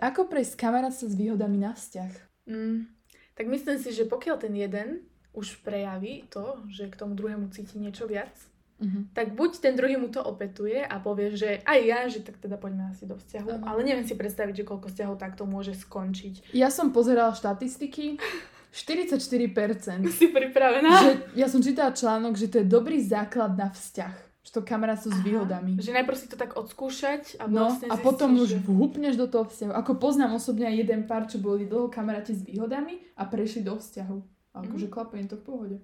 Ako 0.03 0.27
prejsť 0.27 0.59
kamarátstva 0.59 1.07
s 1.07 1.15
výhodami 1.15 1.55
na 1.55 1.71
vzťah? 1.71 2.11
Mm, 2.51 2.83
tak 3.31 3.45
myslím 3.47 3.79
si, 3.79 3.95
že 3.95 4.03
pokiaľ 4.11 4.43
ten 4.43 4.53
jeden 4.59 5.07
už 5.31 5.63
prejaví 5.63 6.27
to, 6.27 6.59
že 6.67 6.91
k 6.91 6.99
tomu 6.99 7.15
druhému 7.15 7.47
cíti 7.55 7.79
niečo 7.79 8.11
viac, 8.11 8.33
Mhm. 8.77 9.09
tak 9.09 9.33
buď 9.33 9.51
ten 9.57 9.73
druhý 9.73 9.97
mu 9.97 10.05
to 10.07 10.21
opetuje 10.21 10.77
a 10.79 10.95
povie, 10.97 11.33
že 11.33 11.65
aj 11.65 11.79
ja, 11.81 11.99
že 12.05 12.21
tak 12.21 12.37
teda 12.37 12.55
poďme 12.55 12.93
asi 12.93 13.03
do 13.03 13.17
vzťahu, 13.17 13.49
Áno. 13.49 13.65
ale 13.65 13.81
neviem 13.81 14.05
si 14.05 14.13
predstaviť, 14.13 14.61
že 14.61 14.65
koľko 14.65 14.93
vzťahov 14.93 15.17
takto 15.17 15.43
môže 15.43 15.73
skončiť. 15.73 16.53
Ja 16.53 16.69
som 16.69 16.93
pozerala 16.93 17.33
štatistiky, 17.33 18.21
44%. 18.69 20.05
Si 20.13 20.27
pripravená? 20.29 20.89
že 21.01 21.11
ja 21.33 21.49
som 21.49 21.59
čítala 21.59 21.89
článok, 21.89 22.37
že 22.37 22.47
to 22.47 22.61
je 22.61 22.67
dobrý 22.67 23.01
základ 23.01 23.57
na 23.57 23.69
vzťah. 23.69 24.13
Že 24.43 24.51
to 24.53 24.61
kamarátstvo 24.61 25.11
s 25.11 25.19
výhodami. 25.19 25.75
Že 25.75 25.91
najprv 25.91 26.15
si 26.15 26.27
to 26.29 26.37
tak 26.37 26.55
odskúšať 26.55 27.35
a 27.35 27.51
No 27.51 27.67
vlastne 27.67 27.91
a 27.91 27.97
potom 27.97 28.31
zistíš, 28.31 28.43
už 28.45 28.49
že... 28.53 28.57
vhupneš 28.63 29.15
do 29.17 29.27
toho 29.27 29.43
vzťahu. 29.43 29.71
Ako 29.75 29.91
poznám 29.97 30.37
osobne 30.37 30.69
aj 30.69 30.75
jeden 30.77 31.01
pár, 31.03 31.27
čo 31.27 31.35
boli 31.37 31.67
dlho 31.67 31.89
kamaráti 31.89 32.31
s 32.31 32.45
výhodami 32.45 33.03
a 33.17 33.27
prešli 33.27 33.59
do 33.59 33.75
vzťahu. 33.75 34.17
A 34.55 34.63
akože 34.63 34.87
klape 34.87 35.19
im 35.19 35.27
to 35.27 35.35
v 35.35 35.43
pohode. 35.43 35.77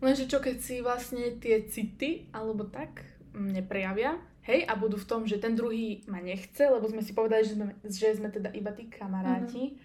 Lenže 0.00 0.24
čo 0.26 0.40
keď 0.40 0.56
si 0.58 0.80
vlastne 0.80 1.36
tie 1.36 1.64
city, 1.64 2.28
alebo 2.32 2.64
tak, 2.64 3.04
neprejavia, 3.32 4.16
hej, 4.42 4.64
a 4.64 4.74
budú 4.74 4.96
v 4.96 5.06
tom, 5.06 5.20
že 5.28 5.36
ten 5.36 5.54
druhý 5.54 6.02
ma 6.08 6.18
nechce, 6.18 6.66
lebo 6.66 6.88
sme 6.88 7.04
si 7.04 7.12
povedali, 7.12 7.44
že 7.44 7.54
sme, 7.54 7.76
že 7.84 8.16
sme 8.16 8.28
teda 8.28 8.50
iba 8.50 8.72
tí 8.72 8.88
kamaráti. 8.88 9.76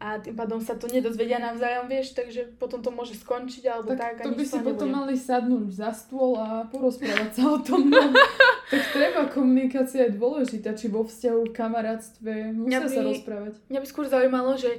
A 0.00 0.16
tým 0.16 0.32
pádom 0.32 0.64
sa 0.64 0.80
to 0.80 0.88
nedozvedia 0.88 1.36
navzájom, 1.36 1.84
vieš, 1.84 2.16
takže 2.16 2.56
potom 2.56 2.80
to 2.80 2.88
môže 2.88 3.20
skončiť, 3.20 3.68
alebo 3.68 3.92
tak, 3.92 4.16
Tak, 4.16 4.28
to 4.28 4.32
by 4.32 4.44
si 4.48 4.56
potom 4.56 4.88
nebude. 4.88 4.96
mali 4.96 5.12
sadnúť 5.12 5.68
za 5.76 5.92
stôl 5.92 6.40
a 6.40 6.64
porozprávať 6.72 7.36
sa 7.36 7.44
o 7.52 7.60
tom. 7.60 7.92
No. 7.92 8.08
tak 8.72 8.82
treba, 8.96 9.28
komunikácia 9.28 10.08
je 10.08 10.16
dôležitá, 10.16 10.72
či 10.72 10.88
vo 10.88 11.04
vzťahu, 11.04 11.40
v 11.44 11.52
kamarátstve, 11.52 12.32
musia 12.56 12.80
Mňa 12.80 12.88
sa 12.88 13.00
by- 13.04 13.08
rozprávať. 13.12 13.52
Mňa 13.68 13.80
by 13.80 13.86
skôr 13.92 14.06
zaujímalo, 14.08 14.56
že 14.56 14.72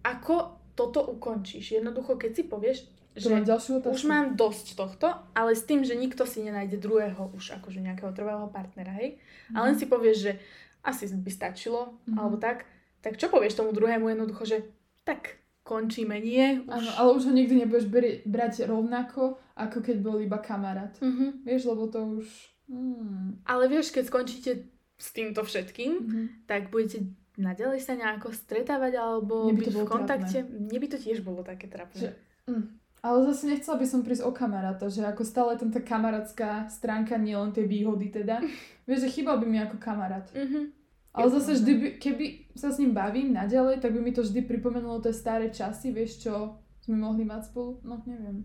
ako 0.00 0.56
toto 0.72 1.04
ukončíš. 1.04 1.76
Jednoducho, 1.76 2.16
keď 2.16 2.30
si 2.32 2.42
povieš, 2.48 2.78
že 3.18 3.28
mám 3.30 3.44
ďalšiu 3.44 3.72
otázku. 3.74 3.94
už 3.94 4.02
mám 4.04 4.26
dosť 4.34 4.66
tohto, 4.74 5.06
ale 5.32 5.50
s 5.50 5.62
tým, 5.62 5.80
že 5.80 5.94
nikto 5.94 6.22
si 6.22 6.40
nenájde 6.40 6.76
druhého, 6.76 7.32
už 7.32 7.56
akože 7.56 7.80
nejakého 7.80 8.12
trvalého 8.12 8.48
partnera, 8.48 8.92
hej. 8.94 9.16
A 9.50 9.62
len 9.62 9.74
si 9.74 9.84
povieš, 9.84 10.16
že 10.18 10.32
asi 10.80 11.08
by 11.08 11.30
stačilo, 11.30 11.96
Mhm. 12.04 12.14
alebo 12.14 12.36
tak, 12.36 12.68
tak 13.00 13.16
čo 13.16 13.26
povieš 13.26 13.54
tomu 13.54 13.70
druhému 13.70 14.06
jednoducho, 14.06 14.44
že 14.44 14.58
tak 15.02 15.36
končíme, 15.62 16.14
nie? 16.16 16.62
Už... 16.62 16.70
Áno, 16.70 16.90
ale 16.94 17.08
už 17.12 17.22
ho 17.24 17.32
nikdy 17.32 17.54
nebudeš 17.58 17.86
beri- 17.86 18.22
brať 18.22 18.64
rovnako, 18.64 19.34
ako 19.56 19.78
keď 19.80 19.96
bol 19.98 20.18
iba 20.18 20.38
kamarát. 20.38 20.94
Mhm. 21.00 21.42
Vieš, 21.42 21.62
lebo 21.66 21.86
to 21.86 22.00
už... 22.20 22.26
Hmm. 22.66 23.38
Ale 23.44 23.66
vieš, 23.66 23.90
keď 23.90 24.04
skončíte 24.06 24.50
s 24.94 25.08
týmto 25.10 25.40
všetkým, 25.40 25.92
Mhm. 25.96 26.22
tak 26.44 26.68
budete 26.68 27.06
naďalej 27.36 27.80
sa 27.80 27.92
nejako 27.92 28.30
stretávať 28.30 28.96
alebo 28.96 29.46
byť 29.48 29.66
v 29.68 29.84
kontakte. 29.84 30.38
Mne 30.42 30.78
by 30.78 30.88
to 30.88 30.98
tiež 30.98 31.20
bolo 31.20 31.42
také 31.42 31.66
trapné. 31.66 32.00
Že- 32.00 32.16
Mm. 32.46 32.78
Ale 33.04 33.26
zase 33.32 33.46
nechcela 33.46 33.76
by 33.76 33.86
som 33.86 34.00
prísť 34.02 34.24
o 34.24 34.32
kamaráta, 34.32 34.88
že 34.88 35.04
ako 35.04 35.22
stále 35.22 35.54
tam 35.60 35.70
tá 35.70 35.78
kamarátska 35.78 36.66
stránka, 36.72 37.20
nie 37.20 37.36
len 37.36 37.52
tie 37.52 37.68
výhody 37.68 38.10
teda. 38.10 38.40
Vieš, 38.88 39.06
že 39.06 39.12
chýbal 39.20 39.38
by 39.42 39.46
mi 39.46 39.58
ako 39.62 39.76
kamarát. 39.78 40.26
Mhm. 40.32 40.72
Ale 41.16 41.32
zase 41.32 41.56
vždy, 41.56 41.72
by, 41.80 41.88
keby 41.96 42.24
sa 42.52 42.68
s 42.68 42.76
ním 42.76 42.92
bavím 42.92 43.32
naďalej, 43.32 43.80
tak 43.80 43.96
by 43.96 44.04
mi 44.04 44.12
to 44.12 44.20
vždy 44.20 44.44
pripomenulo 44.44 45.00
tie 45.00 45.16
staré 45.16 45.48
časy, 45.48 45.88
vieš 45.88 46.28
čo 46.28 46.60
sme 46.84 47.00
mohli 47.00 47.24
mať 47.24 47.48
spolu. 47.48 47.80
No 47.88 48.04
neviem. 48.04 48.44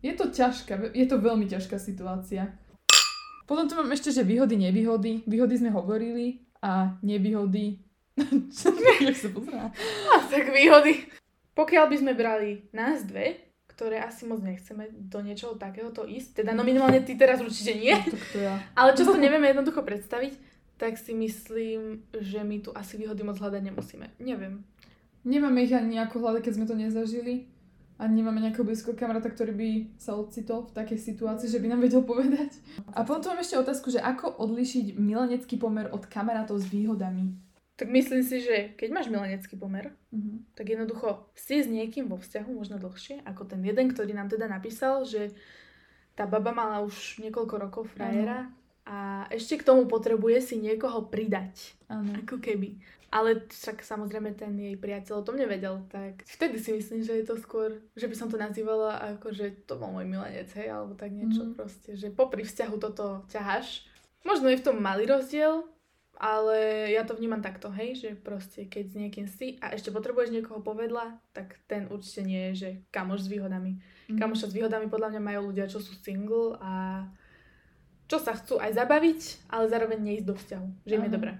Je 0.00 0.16
to 0.16 0.32
ťažká, 0.32 0.96
je 0.96 1.04
to 1.04 1.20
veľmi 1.20 1.44
ťažká 1.44 1.76
situácia. 1.76 2.56
Potom 3.44 3.68
tu 3.68 3.76
mám 3.76 3.92
ešte, 3.92 4.16
že 4.16 4.24
výhody, 4.24 4.56
nevýhody. 4.56 5.28
Výhody 5.28 5.60
sme 5.60 5.76
hovorili 5.76 6.40
a 6.64 6.96
nevýhody... 7.04 7.84
Jak 9.04 9.16
sa 9.16 9.28
pozerá? 9.28 9.68
A 10.08 10.16
tak 10.24 10.48
výhody. 10.56 11.04
pokiaľ 11.52 11.84
by 11.92 11.96
sme 12.00 12.12
brali 12.16 12.64
nás 12.72 13.04
dve, 13.04 13.49
ktoré 13.80 14.04
asi 14.04 14.28
moc 14.28 14.44
nechceme 14.44 14.92
do 14.92 15.24
niečoho 15.24 15.56
takéhoto 15.56 16.04
ísť, 16.04 16.44
teda 16.44 16.52
no 16.52 16.60
minimálne 16.68 17.00
ty 17.00 17.16
teraz 17.16 17.40
určite 17.40 17.80
nie, 17.80 17.96
No, 17.96 18.36
ja. 18.36 18.60
ale 18.78 18.92
čo 18.92 19.08
si 19.08 19.16
nevieme 19.16 19.48
jednoducho 19.48 19.80
predstaviť, 19.80 20.36
tak 20.76 21.00
si 21.00 21.16
myslím, 21.16 22.04
že 22.12 22.44
my 22.44 22.60
tu 22.60 22.76
asi 22.76 23.00
výhody 23.00 23.24
moc 23.24 23.40
hľadať 23.40 23.72
nemusíme. 23.72 24.20
Neviem. 24.20 24.68
Nemáme 25.24 25.64
ich 25.64 25.72
ani 25.72 25.96
nejako 25.96 26.20
hľadať, 26.20 26.44
keď 26.44 26.52
sme 26.60 26.68
to 26.68 26.76
nezažili. 26.76 27.48
A 27.96 28.08
nemáme 28.08 28.40
nejakého 28.40 28.64
blízko 28.64 28.96
kamaráta, 28.96 29.28
ktorý 29.28 29.52
by 29.52 29.70
sa 29.96 30.16
ocitol 30.16 30.68
v 30.68 30.76
takej 30.76 31.00
situácii, 31.00 31.48
že 31.52 31.60
by 31.60 31.68
nám 31.68 31.84
vedel 31.84 32.00
povedať. 32.04 32.56
A 32.96 33.04
potom 33.04 33.20
tu 33.20 33.28
mám 33.28 33.44
ešte 33.44 33.60
otázku, 33.60 33.92
že 33.92 34.00
ako 34.00 34.40
odlišiť 34.40 34.96
milenecký 34.96 35.56
pomer 35.60 35.88
od 35.92 36.04
kamarátov 36.08 36.60
s 36.60 36.68
výhodami? 36.68 37.32
Tak 37.80 37.88
myslím 37.88 38.20
si, 38.20 38.44
že 38.44 38.76
keď 38.76 38.88
máš 38.92 39.08
milenecký 39.08 39.56
pomer, 39.56 39.96
Mhm. 40.12 40.52
tak 40.52 40.68
jednoducho 40.68 41.24
si 41.32 41.64
s 41.64 41.66
niekým 41.66 42.12
vo 42.12 42.20
vzťahu 42.20 42.50
možno 42.52 42.76
dlhšie, 42.76 43.24
ako 43.24 43.48
ten 43.48 43.64
jeden, 43.64 43.88
ktorý 43.88 44.12
nám 44.12 44.28
teda 44.28 44.44
napísal, 44.44 45.08
že 45.08 45.32
tá 46.12 46.28
baba 46.28 46.52
mala 46.52 46.84
už 46.84 47.24
niekoľko 47.24 47.54
rokov 47.56 47.88
frajera 47.96 48.52
a 48.84 49.24
ešte 49.32 49.56
k 49.56 49.64
tomu 49.64 49.88
potrebuje 49.88 50.44
si 50.44 50.60
niekoho 50.60 51.08
pridať. 51.08 51.72
Áno. 51.88 52.12
Ako 52.20 52.36
keby. 52.36 52.76
Ale 53.08 53.48
však 53.48 53.80
samozrejme 53.80 54.36
ten 54.36 54.52
jej 54.54 54.76
priateľ 54.76 55.14
o 55.16 55.26
tom 55.26 55.34
nevedel, 55.34 55.80
tak 55.88 56.20
vtedy 56.28 56.60
si 56.60 56.76
myslím, 56.76 57.00
že 57.00 57.16
je 57.16 57.24
to 57.24 57.40
skôr, 57.40 57.80
že 57.96 58.06
by 58.06 58.14
som 58.14 58.28
to 58.28 58.36
nazývala 58.36 59.16
ako, 59.16 59.32
že 59.32 59.50
to 59.64 59.80
bol 59.80 59.90
môj 59.90 60.04
milenec, 60.04 60.52
hej, 60.52 60.68
alebo 60.68 60.92
tak 60.94 61.10
niečo 61.10 61.42
Mhm. 61.42 61.54
proste, 61.56 61.96
že 61.96 62.12
popri 62.12 62.44
vzťahu 62.44 62.76
toto 62.76 63.24
ťaháš. 63.26 63.88
Možno 64.20 64.46
je 64.46 64.60
v 64.60 64.66
tom 64.68 64.76
malý 64.78 65.08
rozdiel, 65.08 65.64
ale 66.20 66.92
ja 66.92 67.00
to 67.08 67.16
vnímam 67.16 67.40
takto, 67.40 67.72
hej, 67.72 67.96
že 67.96 68.10
proste 68.12 68.68
keď 68.68 68.84
s 68.92 68.94
niekým 68.94 69.26
si 69.26 69.56
a 69.64 69.72
ešte 69.72 69.88
potrebuješ 69.88 70.36
niekoho 70.36 70.60
povedla, 70.60 71.16
tak 71.32 71.56
ten 71.64 71.88
určite 71.88 72.20
nie 72.28 72.40
je, 72.52 72.52
že 72.52 72.68
kamoš 72.92 73.24
s 73.24 73.32
výhodami. 73.32 73.80
Mhm. 74.12 74.20
Kamoša 74.20 74.52
s 74.52 74.56
výhodami 74.56 74.92
podľa 74.92 75.16
mňa 75.16 75.22
majú 75.24 75.40
ľudia, 75.48 75.72
čo 75.72 75.80
sú 75.80 75.96
single 75.96 76.60
a 76.60 77.08
čo 78.04 78.20
sa 78.20 78.36
chcú 78.36 78.60
aj 78.60 78.76
zabaviť, 78.76 79.48
ale 79.48 79.72
zároveň 79.72 79.98
neísť 80.02 80.26
do 80.28 80.34
vzťahu, 80.36 80.68
že 80.84 80.94
im 81.00 81.06
je 81.08 81.14
dobré. 81.14 81.32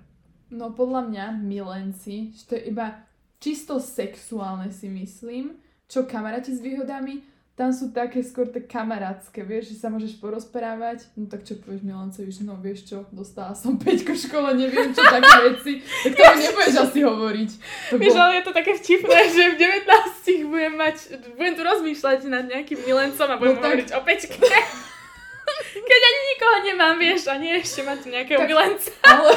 No 0.48 0.72
podľa 0.72 1.12
mňa 1.12 1.24
milenci, 1.44 2.32
že 2.32 2.42
to 2.48 2.52
je 2.56 2.72
iba 2.72 3.04
čisto 3.36 3.76
sexuálne 3.78 4.72
si 4.72 4.88
myslím, 4.88 5.60
čo 5.90 6.08
kamaráti 6.08 6.54
s 6.54 6.62
výhodami, 6.62 7.20
tam 7.60 7.70
sú 7.70 7.92
také 7.92 8.24
skôr 8.24 8.48
tak 8.48 8.64
kamarátske, 8.64 9.44
vieš, 9.44 9.68
že 9.68 9.76
sa 9.76 9.88
môžeš 9.88 10.16
porozprávať, 10.16 11.04
no 11.12 11.28
tak 11.28 11.44
čo 11.44 11.54
povieš 11.54 11.84
milencovi, 11.84 12.32
že 12.32 12.40
no 12.40 12.56
vieš 12.56 12.88
čo, 12.88 13.04
dostala 13.10 13.52
som 13.52 13.76
peťku 13.76 14.10
v 14.10 14.22
škole, 14.22 14.56
neviem 14.56 14.88
čo, 14.90 15.04
také 15.04 15.28
veci, 15.46 15.72
tak 16.02 16.16
to 16.16 16.24
nebudeš 16.40 16.76
asi 16.80 17.00
hovoriť. 17.02 17.50
To 17.86 17.94
Vieš, 17.94 18.10
bolo- 18.10 18.24
ale 18.24 18.32
je 18.32 18.44
to 18.48 18.52
také 18.54 18.72
vtipné, 18.74 19.18
že 19.36 19.42
v 19.44 19.56
19 19.60 20.48
budem 20.48 20.74
mať, 20.74 20.96
budem 21.36 21.52
tu 21.52 21.62
rozmýšľať 21.62 22.18
nad 22.26 22.44
nejakým 22.46 22.80
milencom 22.80 23.28
a 23.28 23.36
budem 23.36 23.52
No 23.52 23.60
tak- 23.60 23.68
hovoriť 23.68 23.88
o 23.92 24.00
pečke. 24.02 24.40
Keď 25.70 26.00
ani 26.02 26.20
nikoho 26.26 26.56
nemám, 26.64 26.94
vieš, 26.96 27.26
a 27.26 27.36
nie 27.36 27.52
ešte 27.52 27.82
mať 27.82 28.08
nejakého 28.08 28.40
Tak- 28.40 28.48
milenca. 28.48 28.90
Ale 29.02 29.30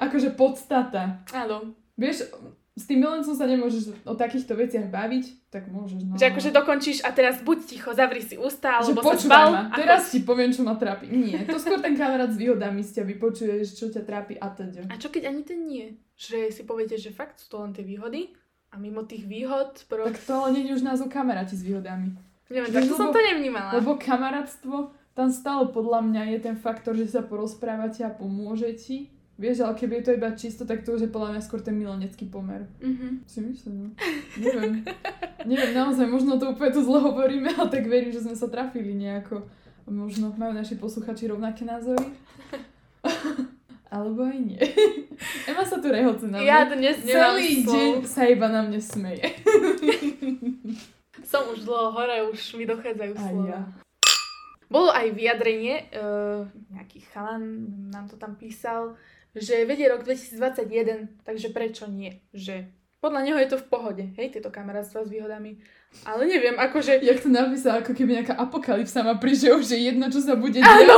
akože 0.00 0.32
podstata. 0.32 1.20
Áno. 1.30 1.76
Vieš, 1.94 2.32
s 2.72 2.88
tým 2.88 3.04
milencom 3.04 3.36
sa 3.36 3.44
nemôžeš 3.44 3.92
o 4.08 4.16
takýchto 4.16 4.56
veciach 4.56 4.88
baviť, 4.88 5.52
tak 5.52 5.68
môžeš, 5.68 6.08
no. 6.08 6.16
Že 6.16 6.32
akože 6.32 6.50
dokončíš 6.56 6.98
a 7.04 7.12
teraz 7.12 7.44
buď 7.44 7.58
ticho, 7.68 7.92
zavri 7.92 8.24
si 8.24 8.40
ústa, 8.40 8.80
že 8.80 8.96
alebo 8.96 9.04
sa 9.12 9.20
zbal. 9.20 9.48
ma, 9.52 9.62
a 9.68 9.76
teraz 9.76 10.08
ti 10.08 10.24
poviem, 10.24 10.56
čo 10.56 10.64
ma 10.64 10.80
trápi. 10.80 11.04
Nie, 11.12 11.44
to 11.44 11.60
skôr 11.60 11.84
ten 11.84 11.92
kamarát 11.92 12.32
s 12.32 12.40
výhodami 12.40 12.80
z 12.80 12.96
ťa 12.96 13.04
vypočuješ, 13.12 13.76
čo 13.76 13.92
ťa 13.92 14.02
trápi 14.08 14.40
a 14.40 14.48
teda. 14.48 14.88
A 14.88 14.96
čo 14.96 15.12
keď 15.12 15.28
ani 15.28 15.44
ten 15.44 15.68
nie? 15.68 16.00
Že 16.16 16.48
si 16.48 16.62
poviete, 16.64 16.96
že 16.96 17.12
fakt 17.12 17.44
sú 17.44 17.52
to 17.52 17.60
len 17.60 17.76
tie 17.76 17.84
výhody 17.84 18.32
a 18.72 18.80
mimo 18.80 19.04
tých 19.04 19.28
výhod, 19.28 19.84
pro... 19.84 20.08
Tak 20.08 20.16
to 20.24 20.32
ale 20.32 20.56
nie 20.56 20.72
je 20.72 20.80
už 20.80 20.84
názov 20.88 21.12
kamaráti 21.12 21.52
s 21.52 21.60
výhodami. 21.60 22.16
neviem, 22.48 22.72
tak 22.72 22.88
to 22.88 22.96
som 22.96 23.12
to 23.12 23.20
nevnímala. 23.20 23.76
Lebo 23.76 24.00
kamarátstvo, 24.00 24.96
tam 25.12 25.28
stále 25.28 25.68
podľa 25.68 26.08
mňa 26.08 26.22
je 26.32 26.38
ten 26.40 26.56
faktor, 26.56 26.96
že 26.96 27.04
sa 27.04 27.20
porozprávate 27.20 28.00
a 28.00 28.08
pomôže 28.08 28.72
ti. 28.80 29.12
Vieš, 29.32 29.64
ale 29.64 29.74
keby 29.74 29.92
je 29.98 30.04
to 30.04 30.12
iba 30.12 30.28
čisto, 30.32 30.62
tak 30.62 30.84
to 30.84 30.92
už 30.92 31.00
je 31.02 31.10
podľa 31.10 31.34
mňa 31.34 31.42
skôr 31.42 31.58
ten 31.58 31.74
milenecký 31.74 32.28
pomer. 32.28 32.68
Mhm. 32.78 33.24
Si 33.26 33.40
myslím, 33.40 33.74
no. 33.74 33.88
Neviem. 34.36 34.84
Neviem, 35.42 35.72
naozaj, 35.72 36.06
možno 36.06 36.36
to 36.36 36.52
úplne 36.52 36.70
tu 36.70 36.80
zle 36.80 37.00
hovoríme, 37.00 37.50
ale 37.50 37.68
tak 37.68 37.84
verím, 37.84 38.12
že 38.12 38.22
sme 38.22 38.36
sa 38.36 38.46
trafili 38.46 38.94
nejako. 38.94 39.42
Možno 39.84 40.30
majú 40.32 40.54
naši 40.54 40.78
posluchači 40.78 41.26
rovnaké 41.26 41.66
názory. 41.66 42.06
Alebo 43.90 44.24
aj 44.24 44.38
nie. 44.38 44.56
Ema 45.44 45.66
sa 45.66 45.76
tu 45.76 45.90
rehoce 45.90 46.24
na 46.24 46.38
mňa. 46.38 46.46
Ja 46.46 46.60
dnes 46.64 46.96
Celý 47.02 47.60
slov. 47.60 47.74
deň 47.74 47.92
sa 48.06 48.22
iba 48.24 48.46
na 48.46 48.62
mne 48.62 48.80
smeje. 48.80 49.26
Som 51.22 51.50
už 51.50 51.66
dlho 51.66 51.92
hore, 51.92 52.24
už 52.24 52.56
mi 52.56 52.64
dochádzajú 52.64 53.12
slova. 53.12 53.48
ja. 53.48 53.60
Bolo 54.72 54.88
aj 54.88 55.12
vyjadrenie, 55.12 55.92
uh, 55.92 56.48
nejaký 56.72 57.04
chalan 57.12 57.68
nám 57.92 58.08
to 58.08 58.16
tam 58.16 58.40
písal, 58.40 58.96
že 59.36 59.68
vedie 59.68 59.84
rok 59.88 60.04
2021, 60.08 61.22
takže 61.28 61.52
prečo 61.52 61.84
nie? 61.88 62.24
Že 62.32 62.72
podľa 63.02 63.20
neho 63.26 63.38
je 63.42 63.48
to 63.50 63.58
v 63.58 63.66
pohode, 63.68 64.04
hej, 64.14 64.30
tieto 64.30 64.48
kamarátstva 64.48 65.02
s 65.02 65.10
výhodami. 65.10 65.58
Ale 66.06 66.24
neviem, 66.24 66.54
akože... 66.54 67.02
Jak 67.02 67.20
to 67.20 67.28
napísal, 67.28 67.82
ako 67.82 67.92
keby 67.92 68.22
nejaká 68.22 68.38
apokalypsa 68.38 69.02
ma 69.02 69.18
prišiel, 69.18 69.58
že 69.60 69.74
jedno, 69.74 70.06
čo 70.08 70.22
sa 70.22 70.38
bude 70.38 70.62
diať, 70.62 70.88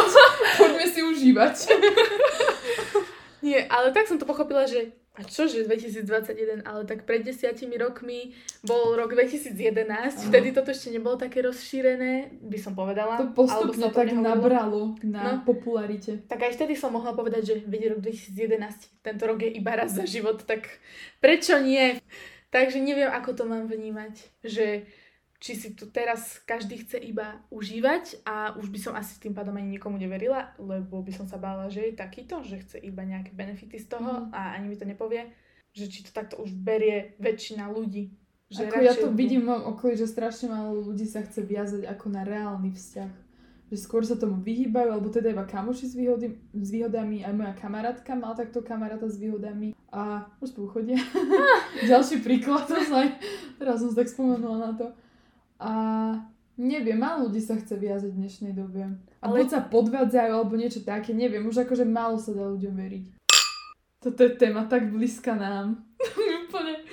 poďme 0.61 0.87
si 0.87 1.01
užívať. 1.01 1.57
Nie, 3.47 3.65
ale 3.73 3.93
tak 3.97 4.05
som 4.05 4.21
to 4.21 4.29
pochopila, 4.29 4.69
že 4.69 4.93
a 5.15 5.23
čože 5.23 5.63
2021, 5.63 6.35
ale 6.63 6.83
tak 6.83 7.03
pred 7.03 7.23
desiatimi 7.23 7.75
rokmi 7.75 8.35
bol 8.61 8.93
rok 8.93 9.15
2011, 9.15 9.55
Áno. 9.87 10.27
vtedy 10.27 10.51
toto 10.51 10.69
ešte 10.69 10.91
nebolo 10.91 11.15
také 11.15 11.39
rozšírené, 11.41 12.13
by 12.41 12.59
som 12.59 12.73
povedala. 12.73 13.17
To 13.17 13.31
postupne 13.31 13.89
tak 13.89 14.11
nehovorilo. 14.11 14.27
nabralo 14.27 14.81
na 15.01 15.39
No. 15.39 15.47
popularite. 15.47 16.19
Tak 16.25 16.41
aj 16.41 16.53
vtedy 16.55 16.75
som 16.75 16.91
mohla 16.91 17.13
povedať, 17.13 17.43
že 17.45 17.65
vedie 17.65 17.89
rok 17.89 18.01
2011, 18.01 18.91
tento 19.01 19.23
rok 19.25 19.39
je 19.39 19.51
iba 19.53 19.73
raz 19.73 19.93
za 19.93 20.03
život, 20.05 20.43
tak 20.43 20.67
prečo 21.19 21.57
nie? 21.57 22.03
Takže 22.51 22.79
neviem, 22.79 23.07
ako 23.09 23.31
to 23.33 23.45
mám 23.45 23.67
vnímať, 23.67 24.15
že 24.41 24.87
či 25.39 25.53
si 25.55 25.75
tu 25.75 25.87
teraz 25.87 26.41
každý 26.43 26.81
chce 26.81 26.97
iba 26.97 27.43
užívať 27.49 28.25
a 28.25 28.57
už 28.57 28.69
by 28.69 28.79
som 28.81 28.95
asi 28.95 29.19
tým 29.19 29.33
pádom 29.33 29.53
ani 29.53 29.77
nikomu 29.77 29.97
neverila, 29.97 30.55
lebo 30.57 31.03
by 31.03 31.13
som 31.13 31.27
sa 31.27 31.37
bála, 31.37 31.69
že 31.69 31.85
je 31.85 31.95
takýto, 31.95 32.41
že 32.41 32.65
chce 32.65 32.77
iba 32.81 33.03
nejaké 33.03 33.31
benefity 33.31 33.77
z 33.77 33.87
toho 33.89 34.25
Mhm. 34.25 34.33
a 34.33 34.57
ani 34.57 34.69
mi 34.69 34.77
to 34.77 34.85
nepovie, 34.85 35.29
že 35.71 35.87
či 35.87 36.03
to 36.03 36.11
takto 36.11 36.39
už 36.39 36.55
berie 36.55 37.13
väčšina 37.19 37.69
ľudí. 37.69 38.15
Že 38.47 38.63
Ako 38.69 38.77
ja 38.81 38.95
to 38.95 39.09
budú- 39.09 39.19
vidím 39.19 39.43
mojom 39.45 39.65
okolí, 39.75 39.95
že 39.97 40.07
strašne 40.07 40.49
málo 40.49 40.81
ľudí 40.81 41.05
sa 41.05 41.21
chce 41.21 41.43
viazať 41.43 41.83
ako 41.85 42.07
na 42.09 42.23
reálny 42.23 42.71
vzťah. 42.71 43.13
Že 43.73 43.77
skôr 43.81 44.05
sa 44.05 44.15
tomu 44.15 44.39
vyhýbajú, 44.39 44.93
alebo 44.93 45.09
teda 45.09 45.33
iba 45.33 45.43
kamoši 45.43 45.89
s, 45.89 45.97
výhody, 45.97 46.37
s 46.53 46.69
výhodami. 46.71 47.25
Aj 47.25 47.33
moja 47.33 47.57
kamarátka 47.57 48.15
mala 48.15 48.37
takto 48.37 48.61
kamaráta 48.61 49.09
s 49.09 49.17
výhodami. 49.17 49.73
A 49.91 50.29
už 50.39 50.53
spolu 50.53 50.69
chodia. 50.71 51.01
Ďalší 51.91 52.21
príklad, 52.21 52.65
to 52.69 52.77
aj, 52.77 53.09
teraz 53.59 53.81
som 53.81 53.91
sa 53.91 54.05
tak 54.05 54.13
spomenula 54.13 54.59
na 54.61 54.73
to. 54.77 54.87
A 55.65 55.73
neviem, 56.61 57.01
málo 57.01 57.27
ľudí 57.27 57.41
sa 57.41 57.57
chce 57.57 57.75
viazať 57.75 58.13
v 58.13 58.21
dnešnej 58.21 58.53
dobe. 58.53 58.85
A 58.85 59.25
Ale- 59.25 59.41
buď 59.41 59.49
sa 59.49 59.61
podvádzajú, 59.65 60.31
alebo 60.31 60.55
niečo 60.55 60.85
také, 60.85 61.17
neviem, 61.17 61.41
už 61.43 61.65
akože 61.65 61.89
málo 61.89 62.21
sa 62.21 62.37
dá 62.37 62.45
ľuďom 62.45 62.75
veriť. 62.77 63.05
Toto 64.05 64.21
je 64.21 64.37
téma 64.37 64.69
tak 64.69 64.93
blízka 64.93 65.33
nám. 65.33 65.81
Úplne. 66.45 66.85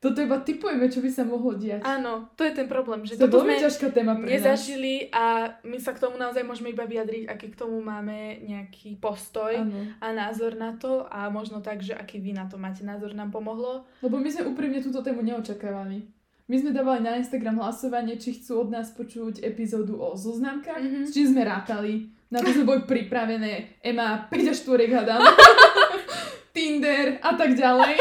Toto 0.00 0.16
iba 0.24 0.40
typujeme, 0.40 0.88
čo 0.88 1.04
by 1.04 1.10
sa 1.12 1.28
mohlo 1.28 1.52
diať. 1.60 1.84
Áno, 1.84 2.32
to 2.32 2.40
je 2.48 2.56
ten 2.56 2.64
problém, 2.64 3.04
že 3.04 3.20
to 3.20 3.28
toto 3.28 3.44
veľmi 3.44 3.60
sme 3.60 3.64
ťažká 3.68 3.86
téma 3.92 4.16
pre 4.16 4.24
nás. 4.24 4.32
nezažili 4.32 5.12
a 5.12 5.52
my 5.60 5.76
sa 5.76 5.92
k 5.92 6.00
tomu 6.00 6.16
naozaj 6.16 6.40
môžeme 6.40 6.72
iba 6.72 6.88
vyjadriť, 6.88 7.28
aký 7.28 7.52
k 7.52 7.60
tomu 7.60 7.84
máme 7.84 8.40
nejaký 8.40 8.96
postoj 8.96 9.60
Áno. 9.60 9.92
a 10.00 10.06
názor 10.16 10.56
na 10.56 10.72
to 10.72 11.04
a 11.04 11.28
možno 11.28 11.60
tak, 11.60 11.84
že 11.84 11.92
aký 11.92 12.16
vy 12.16 12.32
na 12.32 12.48
to 12.48 12.56
máte 12.56 12.80
názor, 12.80 13.12
nám 13.12 13.28
pomohlo. 13.28 13.84
Lebo 14.00 14.16
my 14.16 14.28
sme 14.32 14.48
úprimne 14.48 14.80
túto 14.80 15.04
tému 15.04 15.20
neočakávali. 15.20 16.08
My 16.50 16.58
sme 16.58 16.70
dávali 16.72 16.98
na 17.00 17.14
Instagram 17.14 17.62
hlasovanie, 17.62 18.18
či 18.18 18.34
chcú 18.34 18.60
od 18.60 18.68
nás 18.68 18.90
počuť 18.90 19.38
epizódu 19.40 19.94
o 19.96 20.18
zoznamkách, 20.18 20.82
Mhm. 20.82 21.00
s 21.06 21.14
čím 21.14 21.26
sme 21.28 21.46
rátali. 21.46 22.10
Na 22.26 22.42
to 22.42 22.50
sme 22.50 22.64
boli 22.64 22.82
pripravené. 22.84 23.78
Ema, 23.80 24.26
5 24.26 24.48
až 24.48 24.58
4 24.60 24.86
hádam. 24.88 25.22
Tinder 26.50 27.22
a 27.22 27.30
tak 27.32 27.54
ďalej. 27.54 27.94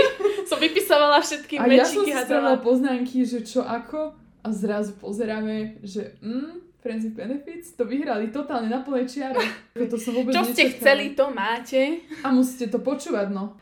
Som 0.44 0.58
vypisovala 0.58 1.22
všetky 1.22 1.56
A 1.56 1.66
ja 1.68 1.86
som 1.86 2.02
mečiky 2.02 2.10
si 2.10 2.12
a 2.12 2.26
spravila 2.26 2.50
dala. 2.52 2.58
poznámky, 2.60 3.18
že 3.22 3.40
čo 3.42 3.62
ako. 3.62 4.18
A 4.40 4.48
zrazu 4.50 4.94
pozeráme, 4.96 5.78
že 5.84 6.18
mm, 6.18 6.50
Friends 6.80 7.04
with 7.04 7.14
Benefits 7.14 7.74
to 7.74 7.84
vyhrali 7.84 8.30
totálne 8.30 8.66
na 8.66 8.82
plnej 8.82 9.06
čiare. 9.06 9.38
To 9.80 9.96
som 9.96 10.12
vôbec 10.14 10.32
Čo 10.32 10.42
ste 10.44 10.66
nečakala. 10.66 10.76
chceli, 10.76 11.06
to 11.14 11.26
máte. 11.30 11.82
A 12.20 12.28
musíte 12.30 12.68
to 12.68 12.80
počúvať, 12.80 13.30
no. 13.30 13.58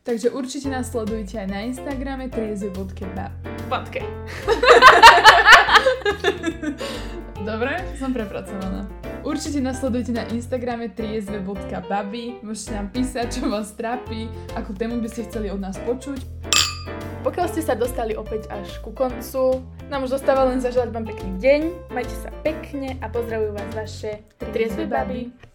Takže 0.00 0.32
určite 0.32 0.72
nás 0.72 0.88
sledujte 0.88 1.36
aj 1.36 1.48
na 1.52 1.60
Instagrame 1.68 2.32
triezve.bab. 2.32 3.32
Patke. 3.68 4.00
Dobre, 7.40 7.84
som 8.00 8.16
prepracovaná. 8.16 8.88
Určite 9.20 9.60
nás 9.60 9.76
sledujte 9.76 10.16
na 10.16 10.24
Instagrame 10.32 10.88
triezve.baby. 10.88 12.40
Môžete 12.40 12.72
nám 12.72 12.88
písať, 12.88 13.26
čo 13.28 13.52
vás 13.52 13.76
trápi, 13.76 14.32
akú 14.56 14.72
tému 14.72 15.04
by 15.04 15.08
ste 15.12 15.28
chceli 15.28 15.52
od 15.52 15.60
nás 15.60 15.76
počuť. 15.84 16.24
pokiaľ 17.20 17.46
ste 17.52 17.60
sa 17.60 17.76
dostali 17.76 18.16
opäť 18.16 18.48
až 18.48 18.80
ku 18.80 18.96
koncu, 18.96 19.60
nám 19.92 20.08
už 20.08 20.16
zostáva 20.16 20.48
len 20.48 20.64
zaželať 20.64 20.96
vám 20.96 21.04
pekný 21.04 21.36
deň, 21.36 21.60
majte 21.92 22.16
sa 22.24 22.32
pekne 22.40 22.96
a 23.04 23.06
pozdravujú 23.12 23.52
vás 23.52 23.70
vaše 23.76 24.24
triezve 24.40 24.88
baby. 24.88 25.49